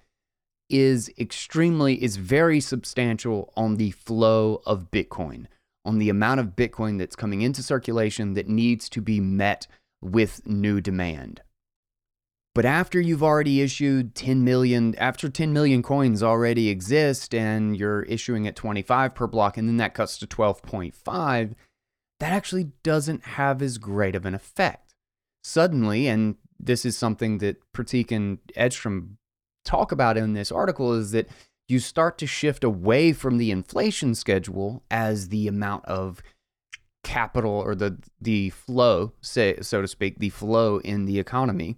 [0.70, 5.47] is extremely is very substantial on the flow of Bitcoin
[5.84, 9.66] on the amount of Bitcoin that's coming into circulation that needs to be met
[10.02, 11.41] with new demand.
[12.56, 18.04] But after you've already issued 10 million, after 10 million coins already exist and you're
[18.04, 21.54] issuing at 25 per block and then that cuts to 12.5,
[22.20, 24.93] that actually doesn't have as great of an effect.
[25.43, 29.18] Suddenly, and this is something that Prateek and Edstrom
[29.64, 31.30] talk about in this article, is that
[31.70, 36.22] you start to shift away from the inflation schedule as the amount of
[37.10, 41.76] capital or the the flow, say so to speak, the flow in the economy,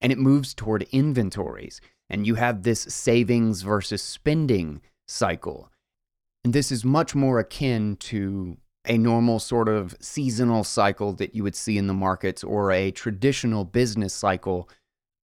[0.00, 1.82] and it moves toward inventories.
[2.08, 5.70] And you have this savings versus spending cycle.
[6.44, 8.56] And this is much more akin to
[8.86, 12.90] a normal sort of seasonal cycle that you would see in the markets or a
[12.90, 14.68] traditional business cycle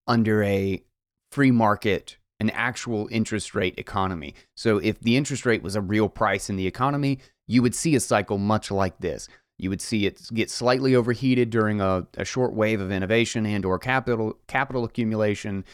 [0.05, 0.83] under a
[1.31, 4.33] free market an actual interest rate economy.
[4.55, 7.95] So if the interest rate was a real price in the economy, you would see
[7.95, 9.27] a cycle much like this.
[9.57, 13.63] You would see it get slightly overheated during a, a short wave of innovation and
[13.63, 15.65] or capital capital accumulation.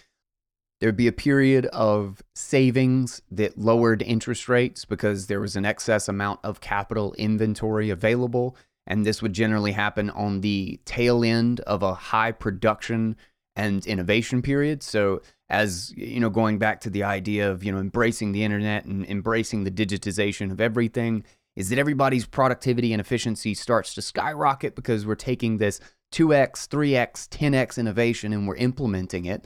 [0.80, 6.08] There'd be a period of savings that lowered interest rates because there was an excess
[6.08, 8.56] amount of capital inventory available.
[8.86, 13.16] And this would generally happen on the tail end of a high production
[13.56, 14.84] and innovation period.
[14.84, 18.86] So as you know going back to the idea of you know embracing the internet
[18.86, 21.24] and embracing the digitization of everything
[21.58, 25.80] is that everybody's productivity and efficiency starts to skyrocket because we're taking this
[26.14, 29.44] 2x 3x 10x innovation and we're implementing it.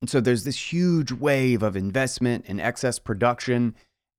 [0.00, 3.76] And so there's this huge wave of investment and excess production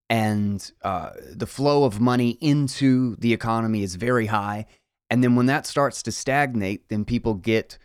[0.08, 4.68] and uh, the flow of money into the economy is very high.
[5.10, 7.80] And then when that starts to stagnate then people get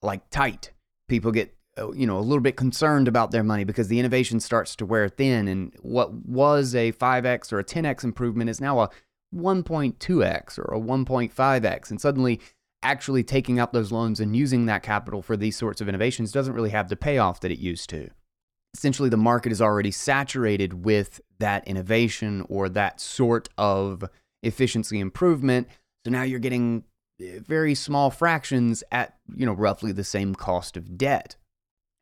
[0.00, 0.72] like tight.
[1.08, 1.54] People get
[1.94, 5.08] you know a little bit concerned about their money because the innovation starts to wear
[5.08, 8.90] thin and what was a 5x or a 10x improvement is now a
[9.34, 12.40] 1.2x or a 1.5x and suddenly
[12.84, 16.54] actually taking out those loans and using that capital for these sorts of innovations doesn't
[16.54, 18.10] really have the payoff that it used to.
[18.74, 24.04] Essentially, the market is already saturated with that innovation or that sort of
[24.42, 25.68] efficiency improvement.
[26.04, 26.84] So now you're getting
[27.20, 31.36] eh, very small fractions at, you know, roughly the same cost of debt.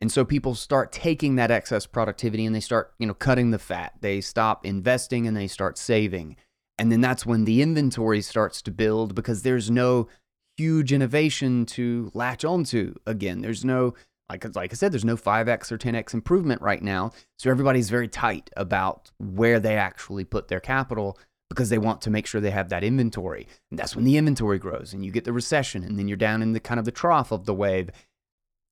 [0.03, 3.59] And so people start taking that excess productivity and they start, you know, cutting the
[3.61, 3.93] fat.
[4.01, 6.35] They stop investing and they start saving.
[6.77, 10.09] And then that's when the inventory starts to build because there's no
[10.57, 13.43] huge innovation to latch onto again.
[13.43, 13.95] There's no
[14.29, 17.13] like like I said, there's no 5x or 10x improvement right now.
[17.39, 21.17] So everybody's very tight about where they actually put their capital
[21.49, 23.47] because they want to make sure they have that inventory.
[23.71, 26.43] And that's when the inventory grows and you get the recession and then you're down
[26.43, 27.91] in the kind of the trough of the wave.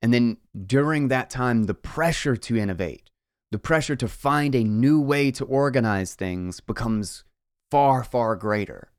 [0.02, 3.10] And then during that time, the pressure to innovate,
[3.50, 7.24] the pressure to find a new way to organize things becomes
[7.70, 8.90] far, far greater.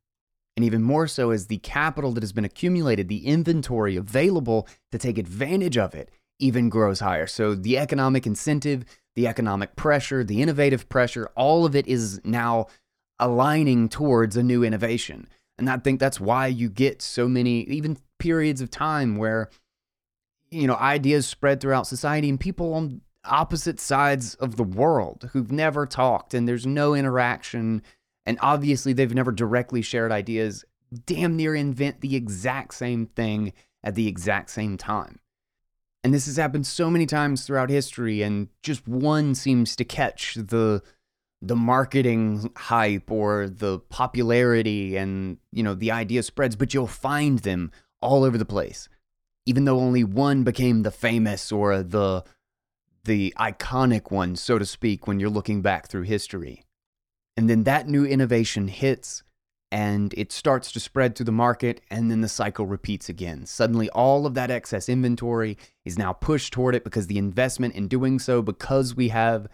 [0.55, 4.97] And even more so as the capital that has been accumulated, the inventory available to
[4.97, 7.25] take advantage of it, even grows higher.
[7.25, 8.83] So the economic incentive,
[9.15, 12.67] the economic pressure, the innovative pressure, all of it is now
[13.17, 15.27] aligning towards a new innovation.
[15.57, 19.49] And I think that's why you get so many, even periods of time where,
[20.51, 25.51] you know, ideas spread throughout society and people on opposite sides of the world who've
[25.51, 27.81] never talked and there's no interaction.
[28.25, 30.65] And obviously they've never directly shared ideas,
[31.05, 35.19] damn near invent the exact same thing at the exact same time.
[36.03, 40.35] And this has happened so many times throughout history, and just one seems to catch
[40.35, 40.81] the
[41.43, 47.39] the marketing hype or the popularity and you know the idea spreads but you'll find
[47.39, 48.87] them all over the place
[49.45, 52.23] even though only one became the famous or the
[53.03, 56.63] the iconic one so to speak when you're looking back through history
[57.35, 59.23] and then that new innovation hits
[59.71, 63.45] and it starts to spread through the market, and then the cycle repeats again.
[63.45, 67.87] Suddenly, all of that excess inventory is now pushed toward it because the investment in
[67.87, 69.47] doing so, because we have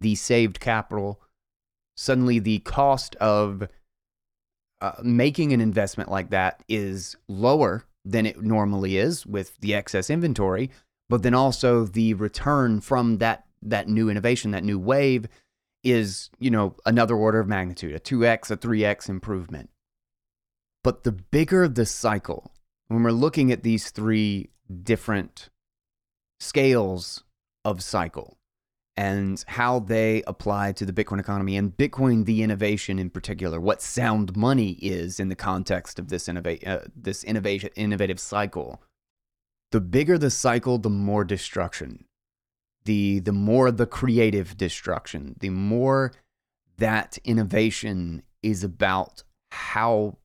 [0.00, 1.20] the saved capital,
[1.96, 3.66] suddenly the cost of
[4.80, 10.10] uh, making an investment like that is lower than it normally is with the excess
[10.10, 10.70] inventory,
[11.08, 15.26] but then also the return from that that new innovation, that new wave
[15.82, 19.70] is, you know, another order of magnitude, a 2x, a 3x improvement.
[20.82, 22.52] But the bigger the cycle,
[22.88, 24.50] when we're looking at these three
[24.82, 25.48] different
[26.40, 27.24] scales
[27.64, 28.36] of cycle
[28.96, 33.82] and how they apply to the Bitcoin economy and Bitcoin, the innovation in particular, what
[33.82, 38.80] sound money is in the context of this, innova- uh, this innovation, innovative cycle.
[39.72, 42.04] The bigger the cycle, the more destruction
[42.84, 46.12] the the more the creative destruction, the more
[46.78, 50.18] that innovation is about how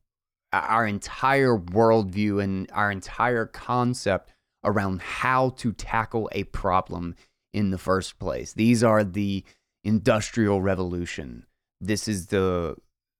[0.52, 4.32] our entire worldview and our entire concept
[4.64, 7.14] around how to tackle a problem
[7.52, 8.52] in the first place.
[8.52, 9.44] These are the
[9.84, 11.46] industrial revolution.
[11.80, 12.76] This is the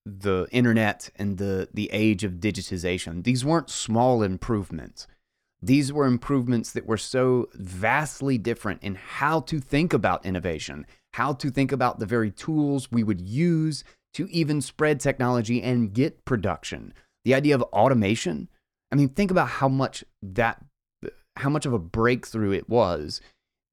[0.07, 3.25] the internet and the the age of digitization.
[3.25, 5.07] These weren't small improvements.
[5.63, 11.35] These were improvements that were so vastly different in how to think about innovation, how
[11.35, 16.25] to think about the very tools we would use to even spread technology and get
[16.25, 16.95] production.
[17.25, 18.49] The idea of automation.
[18.91, 20.65] I mean, think about how much that
[21.37, 23.21] how much of a breakthrough it was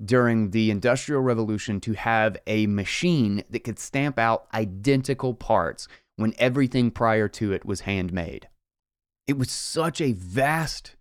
[0.03, 5.87] during the industrial revolution to have a machine that could stamp out identical parts
[6.17, 8.47] when everything prior to it was handmade.
[9.27, 10.95] It was such a vast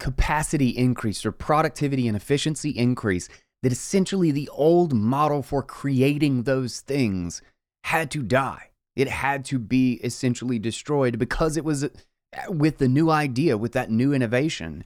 [0.00, 3.28] capacity increase or productivity and efficiency increase
[3.62, 7.40] that essentially the old model for creating those things
[7.84, 8.70] had to die.
[8.96, 11.88] It had to be essentially destroyed because it was uh,
[12.48, 14.84] with the new idea, with that new innovation,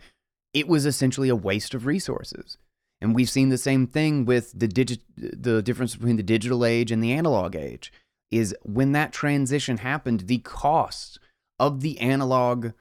[0.52, 2.58] it was essentially a waste of resources.
[3.00, 6.90] And we've seen the same thing with the digit the difference between the digital age
[6.90, 7.92] and the analog age
[8.30, 11.18] is when that transition happened, the costs
[11.58, 12.72] of the analog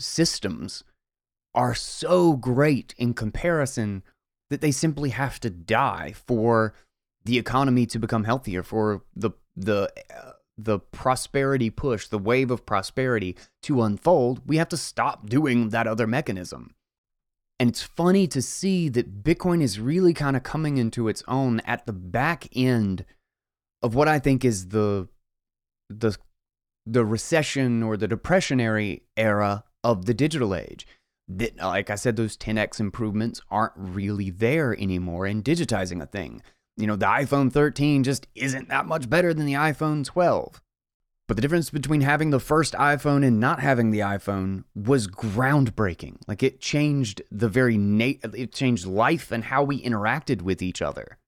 [0.00, 0.84] systems
[1.54, 4.02] are so great in comparison
[4.50, 6.74] that they simply have to die for
[7.24, 12.66] the economy to become healthier, for the the uh, the prosperity push, the wave of
[12.66, 14.42] prosperity to unfold.
[14.46, 16.74] We have to stop doing that other mechanism.
[17.60, 21.60] And it's funny to see that Bitcoin is really kind of coming into its own
[21.60, 23.04] at the back end
[23.82, 25.08] of what I think is the
[25.88, 26.16] the
[26.86, 30.86] the recession or the depressionary era of the digital age
[31.28, 36.42] that, like I said, those 10x improvements aren't really there anymore in digitizing a thing.
[36.76, 40.60] You know, the iPhone 13 just isn't that much better than the iPhone 12.
[41.26, 46.16] But the difference between having the first iPhone and not having the iPhone was groundbreaking.
[46.28, 50.82] Like it changed the very na- it changed life and how we interacted with each
[50.82, 51.18] other.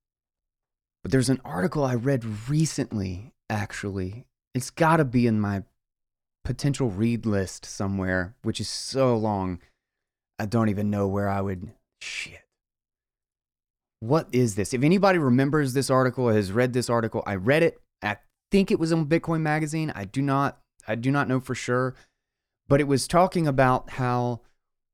[1.02, 4.26] But there's an article I read recently actually.
[4.54, 5.62] It's got to be in my
[6.44, 9.60] potential read list somewhere, which is so long.
[10.38, 12.42] I don't even know where I would shit.
[14.00, 14.74] What is this?
[14.74, 17.80] If anybody remembers this article, has read this article, I read it.
[18.02, 18.18] I
[18.50, 19.92] think it was on Bitcoin Magazine.
[19.94, 21.94] I do not I do not know for sure,
[22.68, 24.40] but it was talking about how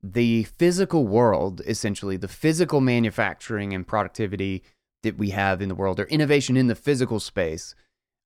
[0.03, 4.63] the physical world, essentially the physical manufacturing and productivity
[5.03, 7.75] that we have in the world, or innovation in the physical space,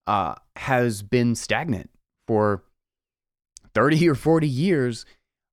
[0.06, 1.90] uh, has been stagnant
[2.26, 2.64] for
[3.74, 5.04] 30 or 40 years,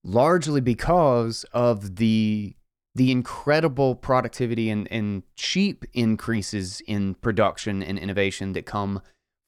[0.03, 2.55] largely because of the
[2.95, 9.01] the incredible productivity and, and cheap increases in production and innovation that come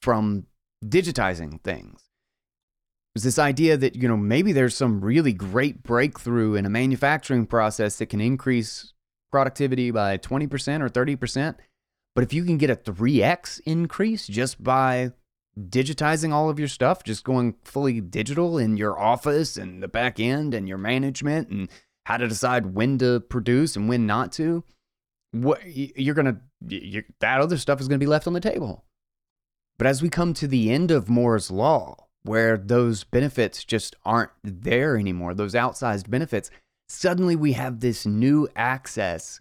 [0.06, 0.46] from
[0.86, 2.04] digitizing things.
[3.16, 7.48] There's this idea that, you know, maybe there's some really great breakthrough in a manufacturing
[7.48, 8.94] process that can increase
[9.32, 11.56] productivity by 20% or 30%.
[12.14, 15.12] But if you can get a 3x increase just by
[15.60, 20.20] digitizing all of your stuff, just going fully digital in your office and the back
[20.20, 21.68] end and your management and
[22.06, 24.64] how to decide when to produce and when not to,
[25.32, 28.86] what you're gonna that other stuff is gonna be left on the table.
[29.78, 34.32] But as we come to the end of Moore's Law, where those benefits just aren't
[34.44, 36.50] there anymore, those outsized benefits,
[36.88, 39.40] suddenly we have this new access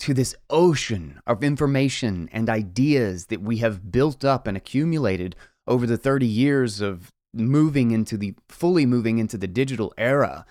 [0.00, 5.36] to this ocean of information and ideas that we have built up and accumulated
[5.66, 10.44] over the 30 years of moving into the fully moving into the digital era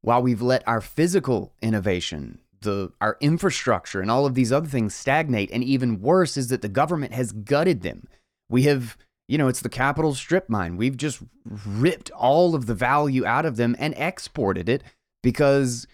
[0.00, 4.94] while we've let our physical innovation the our infrastructure and all of these other things
[4.94, 8.06] stagnate and even worse is that the government has gutted them
[8.48, 8.96] we have,
[9.28, 10.76] you know, it's the capital strip mine.
[10.76, 14.82] We've just ripped all of the value out of them and exported it
[15.22, 15.86] because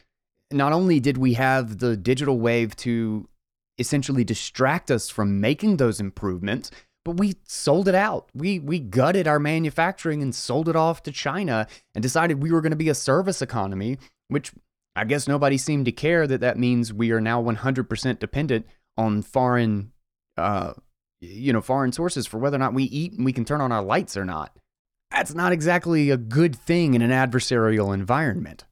[0.50, 3.28] not only did we have the digital wave to
[3.78, 6.70] essentially distract us from making those improvements,
[7.04, 8.28] but we sold it out.
[8.34, 12.60] We we gutted our manufacturing and sold it off to China and decided we were
[12.60, 13.98] going to be a service economy,
[14.28, 14.52] which
[14.94, 18.66] I guess nobody seemed to care that that means we are now 100% dependent
[18.98, 19.92] on foreign
[20.36, 20.74] uh,
[21.20, 23.72] you know, foreign sources for whether or not we eat and we can turn on
[23.72, 24.56] our lights or not.
[25.10, 28.64] That's not exactly a good thing in an adversarial environment.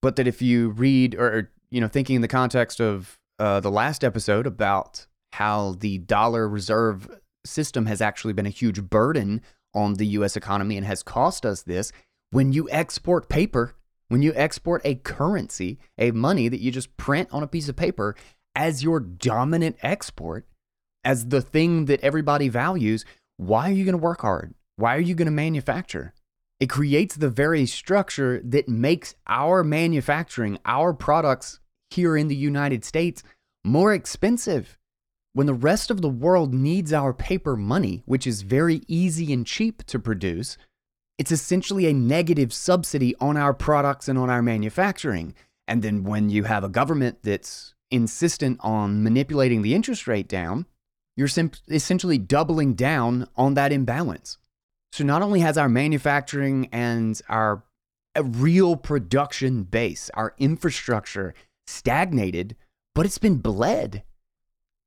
[0.00, 3.70] But that if you read or, you know, thinking in the context of uh, the
[3.70, 7.08] last episode about how the dollar reserve
[7.44, 9.42] system has actually been a huge burden
[9.74, 11.92] on the US economy and has cost us this,
[12.30, 13.74] when you export paper,
[14.08, 17.76] when you export a currency, a money that you just print on a piece of
[17.76, 18.16] paper
[18.54, 20.46] as your dominant export,
[21.06, 23.04] as the thing that everybody values,
[23.36, 24.52] why are you going to work hard?
[24.74, 26.12] Why are you going to manufacture?
[26.58, 32.84] It creates the very structure that makes our manufacturing, our products here in the United
[32.84, 33.22] States,
[33.64, 34.78] more expensive.
[35.32, 39.46] When the rest of the world needs our paper money, which is very easy and
[39.46, 40.58] cheap to produce,
[41.18, 45.34] it's essentially a negative subsidy on our products and on our manufacturing.
[45.68, 50.66] And then when you have a government that's insistent on manipulating the interest rate down,
[51.16, 51.28] you're
[51.68, 54.38] essentially doubling down on that imbalance.
[54.92, 57.64] So not only has our manufacturing and our
[58.22, 61.34] real production base, our infrastructure
[61.66, 62.56] stagnated,
[62.94, 64.02] but it's been bled.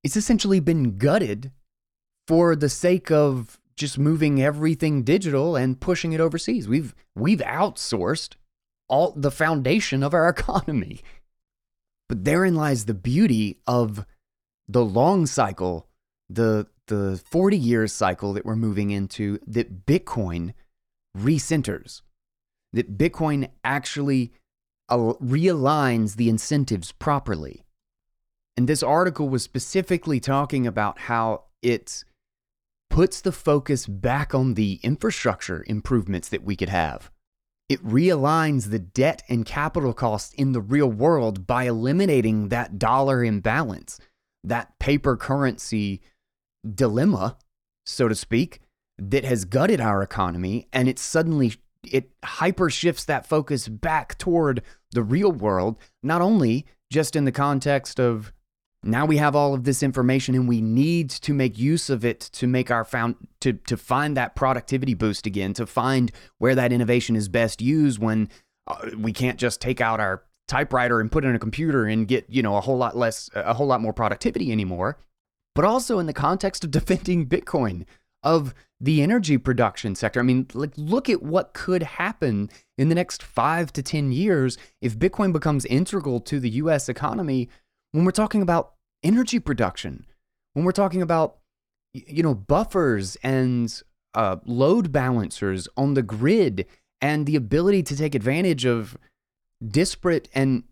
[0.04, 1.52] It's essentially been gutted
[2.28, 6.68] for the sake of just moving everything digital and pushing it overseas.
[6.68, 8.36] We've we've outsourced
[8.88, 11.02] all the foundation of our economy.
[12.08, 14.06] But therein lies the beauty of
[14.68, 15.89] the long cycle
[16.30, 20.54] the the 40 years cycle that we're moving into that Bitcoin
[21.16, 22.02] recenters,
[22.74, 24.34] that Bitcoin actually
[24.90, 27.64] uh, realigns the incentives properly.
[28.58, 32.04] And this article was specifically talking about how it
[32.90, 37.12] puts the focus back on the infrastructure improvements that we could have.
[37.70, 43.24] It realigns the debt and capital costs in the real world by eliminating that dollar
[43.24, 44.00] imbalance,
[44.44, 46.02] that paper currency
[46.76, 47.38] dilemma,
[47.86, 48.62] so to speak,
[48.98, 51.54] that has gutted our economy and it suddenly
[51.84, 57.32] it hyper shifts that focus back toward the real world, not only just in the
[57.32, 58.34] context of
[58.84, 62.20] now we have all of this information and we need to make use of it
[62.20, 66.72] to make our found to to find that productivity boost again, to find where that
[66.72, 68.30] innovation is best used when
[68.68, 72.26] uh, we can't just take out our typewriter and put in a computer and get,
[72.30, 74.98] you know, a whole lot less a whole lot more productivity anymore
[75.56, 77.86] but also in the context of defending Bitcoin,
[78.24, 80.20] of the energy production sector.
[80.20, 84.58] I mean, like look at what could happen in the next 5 to 10 years
[84.82, 87.50] if Bitcoin becomes integral to the US economy
[87.92, 88.74] when we're talking about
[89.04, 90.06] energy production.
[90.54, 91.38] When we're talking about
[91.94, 93.82] you know buffers and
[94.14, 96.66] uh, load balancers on the grid
[97.02, 98.98] and the ability to take advantage of
[99.66, 100.64] disparate and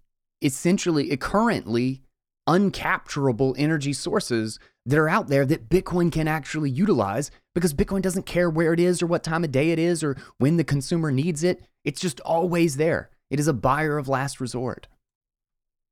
[0.41, 2.01] essentially currently
[2.47, 8.25] uncapturable energy sources that are out there that Bitcoin can actually utilize because Bitcoin doesn't
[8.25, 11.11] care where it is or what time of day it is or when the consumer
[11.11, 11.61] needs it.
[11.83, 13.09] It's just always there.
[13.29, 14.87] It is a buyer of last resort.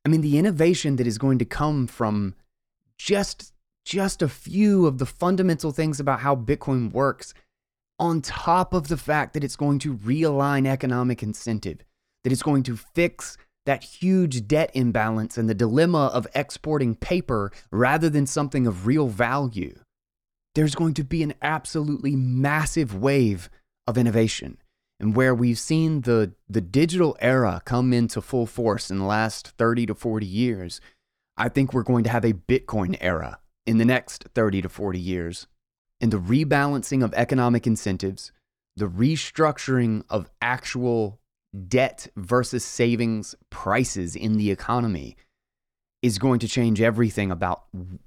[0.06, 2.36] I mean, the innovation that is going to come from
[2.98, 3.52] just
[3.84, 7.36] just a few of the fundamental things about how Bitcoin works
[8.00, 11.80] on top of the fact that it's going to realign economic incentive,
[12.24, 17.52] that it's going to fix that huge debt imbalance and the dilemma of exporting paper
[17.72, 19.80] rather than something of real value,
[20.54, 23.50] there's going to be an absolutely massive wave
[23.88, 24.58] of innovation.
[25.00, 29.50] And where we've seen the, the digital era come into full force in the last
[29.58, 30.80] 30 to 40 years,
[31.36, 35.00] I think we're going to have a Bitcoin era in the next 30 to 40
[35.00, 35.48] years.
[36.00, 38.32] And the rebalancing of economic incentives,
[38.78, 41.20] the restructuring of actual
[41.68, 45.16] debt versus savings prices in the economy
[46.02, 47.64] is going to change everything about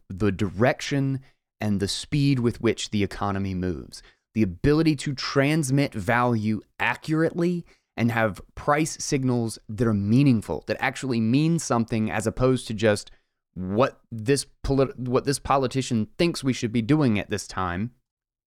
[0.09, 1.21] the direction
[1.61, 4.03] and the speed with which the economy moves.
[4.35, 7.65] The ability to transmit value accurately
[7.97, 13.11] and have price signals that are meaningful, that actually mean something as opposed to just
[13.55, 17.91] what this polit- what this politician thinks we should be doing at this time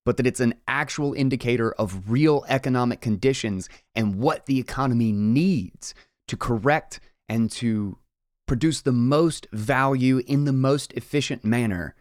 [0.04, 5.94] but that it's an actual indicator of real economic conditions and what the economy needs
[6.28, 7.98] to correct and to
[8.46, 11.94] produce the most value in the most efficient manner.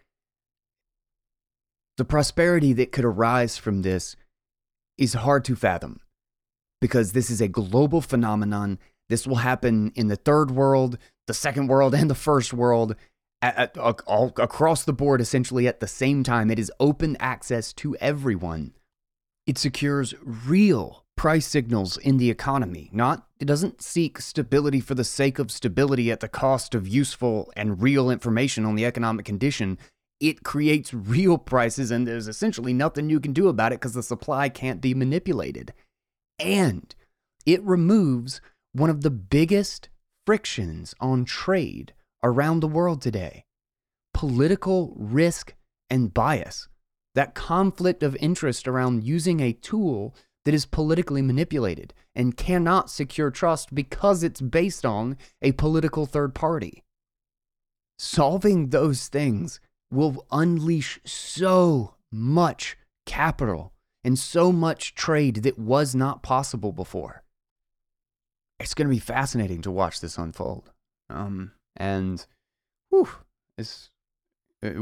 [1.98, 4.16] The prosperity that could arise from this
[4.98, 6.00] is hard to fathom
[6.80, 8.80] because this is a global phenomenon.
[9.08, 10.98] This will happen in the third world,
[11.28, 12.96] the second world, and the first world
[13.42, 16.52] at, at, all across the board essentially at the same time.
[16.52, 18.74] It is open access to everyone.
[19.48, 22.90] It secures real price signals in the economy.
[22.92, 27.52] Not it doesn't seek stability for the sake of stability at the cost of useful
[27.56, 29.78] and real information on the economic condition.
[30.20, 34.04] It creates real prices and there's essentially nothing you can do about it because the
[34.04, 35.74] supply can't be manipulated.
[36.40, 36.94] And
[37.46, 38.42] it removes
[38.74, 39.90] one of the biggest
[40.26, 41.94] frictions on trade
[42.24, 43.46] around the world today
[44.14, 45.56] political risk
[45.90, 46.68] and bias,
[47.16, 50.16] that conflict of interest around using a tool
[50.46, 56.34] that is politically manipulated and cannot secure trust because it's based on a political third
[56.34, 56.84] party.
[58.00, 59.60] Solving those things
[59.92, 67.24] will unleash so much capital and so much trade that was not possible before.
[68.60, 70.72] It's going to be fascinating to watch this unfold.
[71.10, 72.26] Um, and
[72.90, 73.10] whew,
[73.60, 73.64] uh,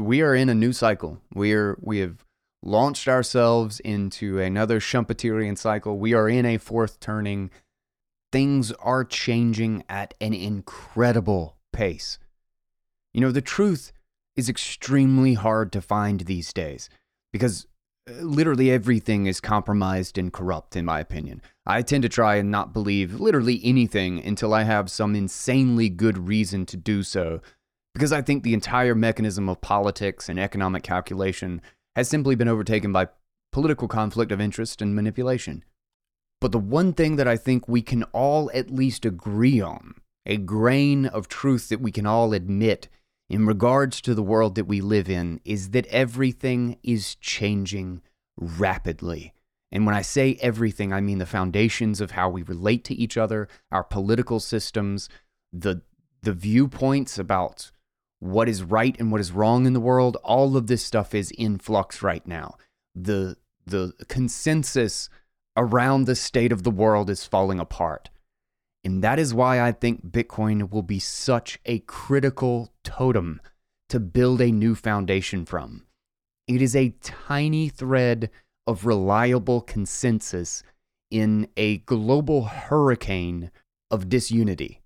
[0.00, 1.20] we are in a new cycle.
[1.34, 2.24] We are we have
[2.62, 5.98] launched ourselves into another Schumpeterian cycle.
[5.98, 7.50] We are in a fourth turning.
[8.32, 12.18] Things are changing at an incredible pace.
[13.12, 13.92] You know, the truth
[14.36, 16.88] is extremely hard to find these days
[17.32, 17.66] because
[18.20, 21.42] literally everything is compromised and corrupt, in my opinion.
[21.66, 26.28] I tend to try and not believe literally anything until I have some insanely good
[26.28, 27.40] reason to do so,
[27.94, 31.60] because I think the entire mechanism of politics and economic calculation
[31.96, 33.08] has simply been overtaken by
[33.52, 35.64] political conflict of interest and manipulation.
[36.40, 39.94] But the one thing that I think we can all at least agree on,
[40.24, 42.88] a grain of truth that we can all admit,
[43.30, 48.02] in regards to the world that we live in is that everything is changing
[48.36, 49.32] rapidly.
[49.70, 53.16] And when I say everything, I mean the foundations of how we relate to each
[53.16, 55.08] other, our political systems,
[55.52, 55.82] the
[56.22, 57.70] the viewpoints about
[58.18, 61.30] what is right and what is wrong in the world, all of this stuff is
[61.30, 62.56] in flux right now.
[62.96, 65.08] The the consensus
[65.56, 68.10] around the state of the world is falling apart.
[68.82, 73.40] And that is why I think Bitcoin will be such a critical totem
[73.90, 75.84] to build a new foundation from.
[76.48, 78.30] It is a tiny thread
[78.66, 80.62] of reliable consensus
[81.10, 83.50] in a global hurricane
[83.90, 84.80] of disunity.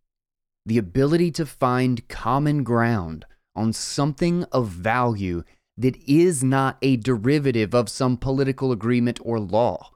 [0.66, 5.44] The ability to find common ground on something of value
[5.76, 9.90] that is not a derivative of some political agreement or law.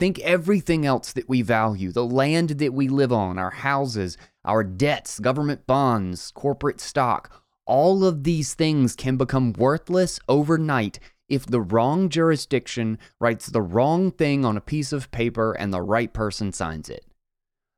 [0.00, 4.64] Think everything else that we value the land that we live on, our houses, our
[4.64, 7.40] debts, government bonds, corporate stock
[7.70, 10.98] all of these things can become worthless overnight
[11.28, 15.80] if the wrong jurisdiction writes the wrong thing on a piece of paper and the
[15.80, 17.06] right person signs it.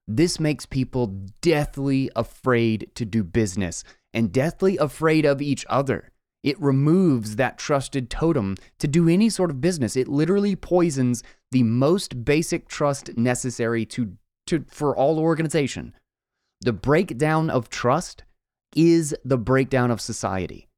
[0.09, 1.09] This makes people
[1.43, 6.11] deathly afraid to do business and deathly afraid of each other.
[6.43, 9.95] It removes that trusted totem to do any sort of business.
[9.95, 11.23] It literally poisons
[11.53, 15.95] the most basic trust necessary to, to for all organization.
[16.63, 18.25] The breakdown of trust
[18.75, 20.69] is the breakdown of society.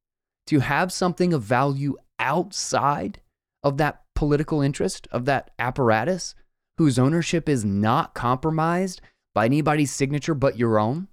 [0.48, 3.20] To have something of value outside
[3.62, 6.34] of that political interest, of that apparatus,
[6.76, 9.00] whose ownership is not compromised
[9.32, 11.08] by anybody's signature but your own,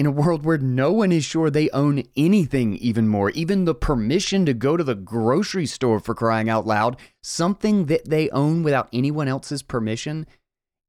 [0.00, 3.74] in a world where no one is sure they own anything even more, even the
[3.74, 8.62] permission to go to the grocery store for crying out loud, something that they own
[8.62, 10.26] without anyone else's permission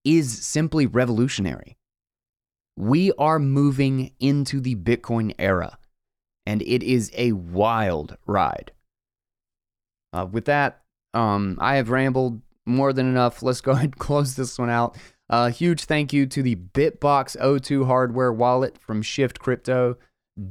[0.06, 1.76] is simply revolutionary.
[2.78, 5.78] We are moving into the Bitcoin era,
[6.46, 8.72] and it is a wild ride.
[10.14, 10.84] Uh, with that,
[11.14, 13.44] um, I have rambled more than enough.
[13.44, 14.96] Let's go ahead and close this one out.
[15.34, 19.96] A huge thank you to the BitBox02 hardware wallet from Shift Crypto.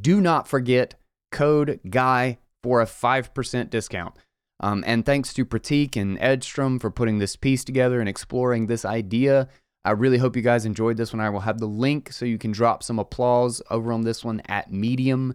[0.01, 0.95] Do not forget
[1.31, 4.17] code GUY for a 5% discount.
[4.59, 8.87] Um, and thanks to Prateek and Edstrom for putting this piece together and exploring this
[8.87, 9.49] idea.
[9.85, 11.21] I really hope you guys enjoyed this one.
[11.21, 14.41] I will have the link so you can drop some applause over on this one
[14.49, 15.35] at Medium.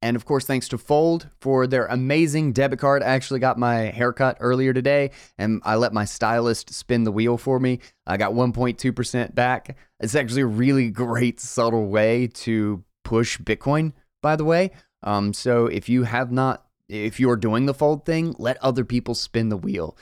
[0.00, 3.02] And of course, thanks to Fold for their amazing debit card.
[3.02, 7.36] I actually got my haircut earlier today and I let my stylist spin the wheel
[7.36, 7.80] for me.
[8.06, 9.76] I got 1.2% back.
[9.98, 13.92] It's actually a really great, subtle way to push Bitcoin,
[14.22, 14.70] by the way.
[15.02, 19.14] Um, so if you have not, if you're doing the Fold thing, let other people
[19.14, 19.96] spin the wheel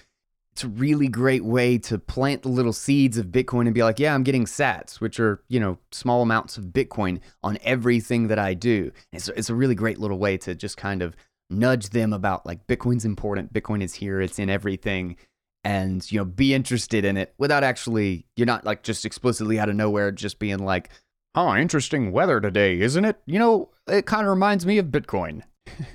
[0.57, 3.98] it's a really great way to plant the little seeds of Bitcoin and be like,
[3.98, 8.38] yeah, I'm getting sats, which are, you know, small amounts of Bitcoin on everything that
[8.38, 8.90] I do.
[9.12, 11.14] It's, it's a really great little way to just kind of
[11.50, 13.52] nudge them about like Bitcoin's important.
[13.52, 14.22] Bitcoin is here.
[14.22, 15.18] It's in everything.
[15.62, 19.68] And, you know, be interested in it without actually, you're not like just explicitly out
[19.68, 20.88] of nowhere just being like,
[21.34, 23.18] oh, interesting weather today, isn't it?
[23.26, 25.42] You know, it kind of reminds me of Bitcoin.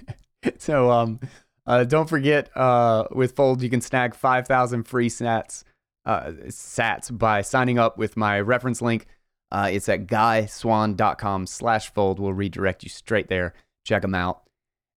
[0.59, 1.19] so, um,
[1.67, 5.63] uh, don't forget, uh, with Fold, you can snag 5,000 free sats,
[6.05, 9.05] uh, sats by signing up with my reference link.
[9.51, 12.19] Uh, it's at guyswann.com slash fold.
[12.19, 13.53] We'll redirect you straight there.
[13.85, 14.43] Check them out.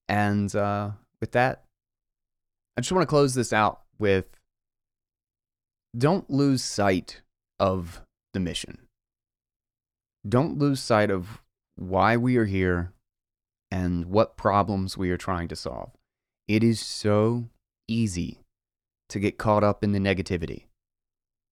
[0.08, 1.64] And uh, with that,
[2.76, 4.26] I just want to close this out with
[5.96, 7.22] don't lose sight
[7.58, 8.02] of
[8.32, 8.78] the mission.
[10.28, 11.42] Don't lose sight of
[11.76, 12.92] why we are here
[13.70, 15.90] and what problems we are trying to solve.
[16.46, 17.48] It is so
[17.88, 18.40] easy
[19.08, 20.64] to get caught up in the negativity.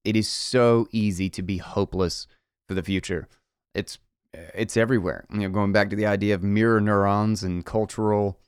[0.05, 2.27] It is so easy to be hopeless
[2.69, 3.29] for the future.
[3.75, 3.99] It's
[4.33, 5.27] it's everywhere.
[5.33, 8.39] You know, going back to the idea of mirror neurons and cultural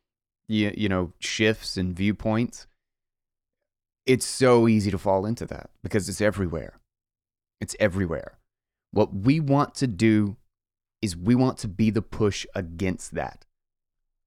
[0.49, 2.67] you, you know, shifts and viewpoints.
[4.07, 6.79] It's so easy to fall into that because it's everywhere.
[7.61, 8.39] It's everywhere.
[8.91, 10.37] What we want to do
[11.01, 13.45] is we want to be the push against that.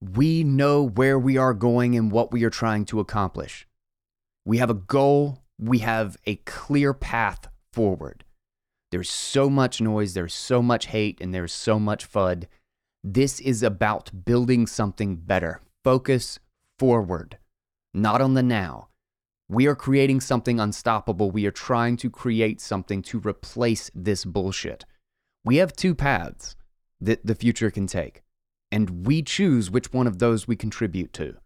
[0.01, 3.67] We know where we are going and what we are trying to accomplish.
[4.45, 8.23] We have a goal, we have a clear path forward.
[8.91, 12.45] There's so much noise, there's so much hate, and there's so much FUD.
[13.03, 15.61] This is about building something better.
[15.83, 16.39] Focus
[16.77, 17.37] forward,
[17.93, 18.89] not on the now.
[19.49, 21.31] We are creating something unstoppable.
[21.31, 24.85] We are trying to create something to replace this bullshit.
[25.43, 26.55] We have two paths
[27.01, 28.23] that the future can take
[28.71, 31.37] and we choose which one of those we contribute to.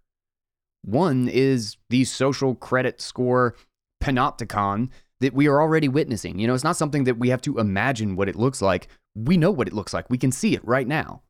[0.83, 3.55] One is the social credit score
[4.01, 6.39] panopticon that we are already witnessing.
[6.39, 8.87] You know, it's not something that we have to imagine what it looks like.
[9.15, 10.09] We know what it looks like.
[10.09, 11.21] We can see it right now.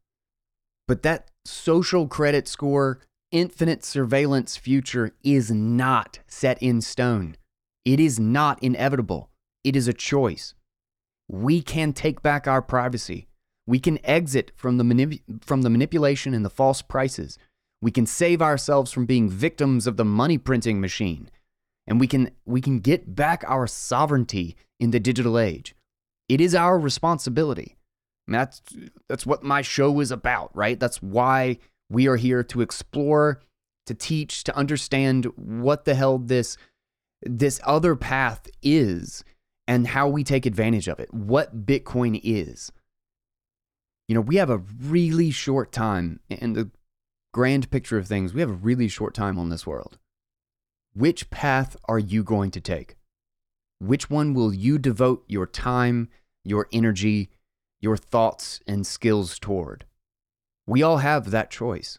[0.88, 3.00] But that social credit score,
[3.32, 7.36] infinite surveillance future is not set in stone.
[7.84, 9.30] It is not inevitable.
[9.64, 10.54] It is a choice.
[11.28, 13.28] We can take back our privacy.
[13.68, 17.38] We can exit from the, manip- from the manipulation and the false prices.
[17.82, 21.30] We can save ourselves from being victims of the money printing machine.
[21.88, 25.76] And we can, we can get back our sovereignty in the digital age.
[26.30, 27.76] It is our responsibility.
[28.28, 28.62] Mean, that's,
[29.10, 30.80] that's what my show is about, right?
[30.80, 31.58] That's why
[31.90, 33.42] we are here to explore,
[33.86, 36.58] to teach, to understand what the hell this,
[37.22, 39.24] this other path is
[39.68, 42.72] and how we take advantage of it, what Bitcoin is
[44.12, 46.70] you know, we have a really short time in the
[47.34, 48.34] grand picture of things.
[48.34, 50.00] We have a really short time on this world.
[50.94, 52.98] Which path are you going to take?
[53.80, 56.10] Which one will you devote your time,
[56.44, 57.30] your energy,
[57.80, 59.86] your thoughts, and skills toward?
[60.68, 61.98] We all have that choice.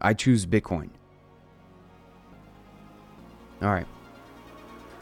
[0.00, 0.88] I choose Bitcoin.
[3.60, 3.86] All right.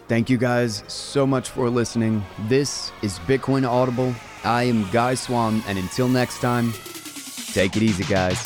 [0.09, 2.25] Thank you guys so much for listening.
[2.47, 4.15] This is Bitcoin Audible.
[4.43, 6.73] I am Guy Swann, and until next time,
[7.53, 8.43] take it easy, guys.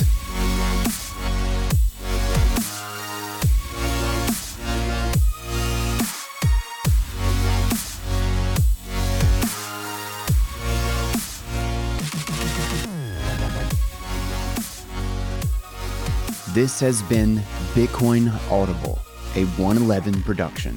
[16.53, 17.37] This has been
[17.73, 18.99] Bitcoin Audible,
[19.37, 20.77] a 111 production.